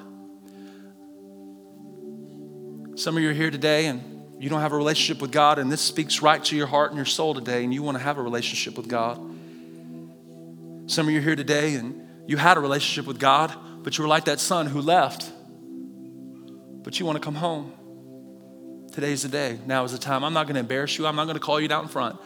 [2.97, 4.10] Some of you are here today and
[4.41, 6.97] you don't have a relationship with God, and this speaks right to your heart and
[6.97, 9.19] your soul today, and you want to have a relationship with God.
[10.87, 14.03] Some of you are here today and you had a relationship with God, but you
[14.03, 15.31] were like that son who left,
[16.83, 18.89] but you want to come home.
[18.93, 19.59] Today's the day.
[19.67, 20.25] Now is the time.
[20.25, 21.07] I'm not going to embarrass you.
[21.07, 22.19] I'm not going to call you down in front,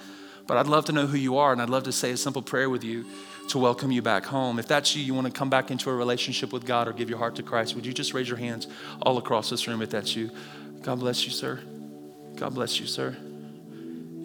[0.46, 2.42] but I'd love to know who you are, and I'd love to say a simple
[2.42, 3.04] prayer with you
[3.48, 4.60] to welcome you back home.
[4.60, 7.10] If that's you, you want to come back into a relationship with God or give
[7.10, 8.68] your heart to Christ, would you just raise your hands
[9.02, 10.30] all across this room if that's you?
[10.80, 11.60] God bless you, sir.
[12.36, 13.16] God bless you, sir.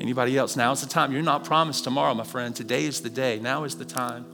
[0.02, 0.56] Anybody else?
[0.56, 1.12] Now is the time.
[1.12, 2.56] You're not promised tomorrow, my friend.
[2.56, 3.40] Today is the day.
[3.40, 4.26] Now is the time.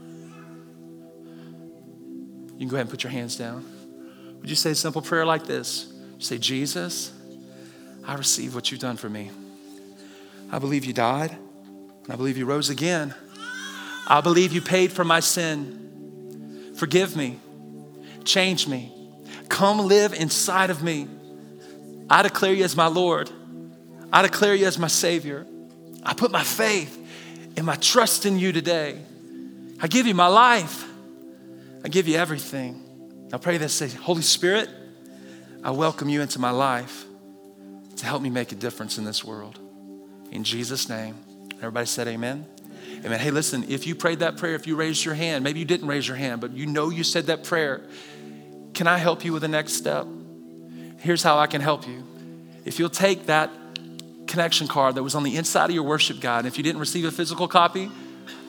[2.54, 3.66] You can go ahead and put your hands down.
[4.40, 5.92] Would you say a simple prayer like this?
[6.20, 7.12] Say, Jesus,
[8.06, 9.32] I receive what you've done for me.
[10.52, 13.14] I believe you died, and I believe you rose again.
[14.08, 16.74] I believe you paid for my sin.
[16.78, 17.40] Forgive me.
[18.24, 18.94] Change me.
[19.50, 21.08] Come live inside of me.
[22.10, 23.32] I declare you as my Lord.
[24.12, 25.46] I declare you as my Savior.
[26.04, 27.02] I put my faith
[27.58, 29.02] and my trust in you today.
[29.80, 30.86] I give you my life.
[31.84, 32.82] I give you everything.
[33.34, 34.70] I pray this say, Holy Spirit,
[35.64, 37.06] I welcome you into my life
[37.98, 39.60] to help me make a difference in this world.
[40.32, 41.16] In Jesus' name.
[41.58, 42.46] Everybody said amen.
[43.04, 43.20] Amen.
[43.20, 45.88] Hey, listen, if you prayed that prayer, if you raised your hand, maybe you didn't
[45.88, 47.82] raise your hand, but you know you said that prayer,
[48.74, 50.06] can I help you with the next step?
[51.00, 52.04] Here's how I can help you.
[52.66, 53.52] If you'll take that
[54.36, 56.82] connection card that was on the inside of your worship guide, and if you didn't
[56.82, 57.90] receive a physical copy,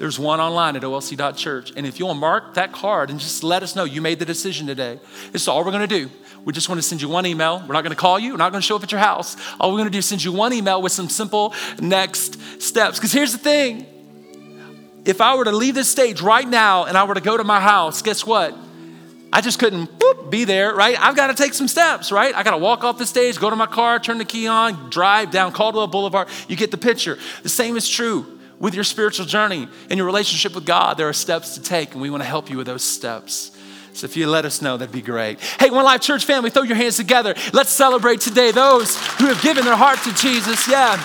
[0.00, 1.72] there's one online at olc.church.
[1.76, 4.66] And if you'll mark that card and just let us know you made the decision
[4.66, 4.98] today,
[5.30, 6.10] this is all we're gonna do.
[6.44, 7.60] We just wanna send you one email.
[7.60, 9.36] We're not gonna call you, we're not gonna show up at your house.
[9.60, 12.98] All we're gonna do is send you one email with some simple next steps.
[12.98, 13.86] Because here's the thing
[15.04, 17.44] if I were to leave this stage right now and I were to go to
[17.44, 18.58] my house, guess what?
[19.32, 19.90] I just couldn't
[20.30, 20.98] be there, right?
[21.00, 22.34] I've got to take some steps, right?
[22.34, 24.90] I got to walk off the stage, go to my car, turn the key on,
[24.90, 26.28] drive down Caldwell Boulevard.
[26.48, 27.18] You get the picture.
[27.42, 30.96] The same is true with your spiritual journey and your relationship with God.
[30.96, 33.52] There are steps to take, and we want to help you with those steps.
[33.92, 35.40] So if you let us know, that'd be great.
[35.40, 37.34] Hey, One Life Church family, throw your hands together.
[37.52, 40.68] Let's celebrate today those who have given their heart to Jesus.
[40.68, 41.02] Yeah.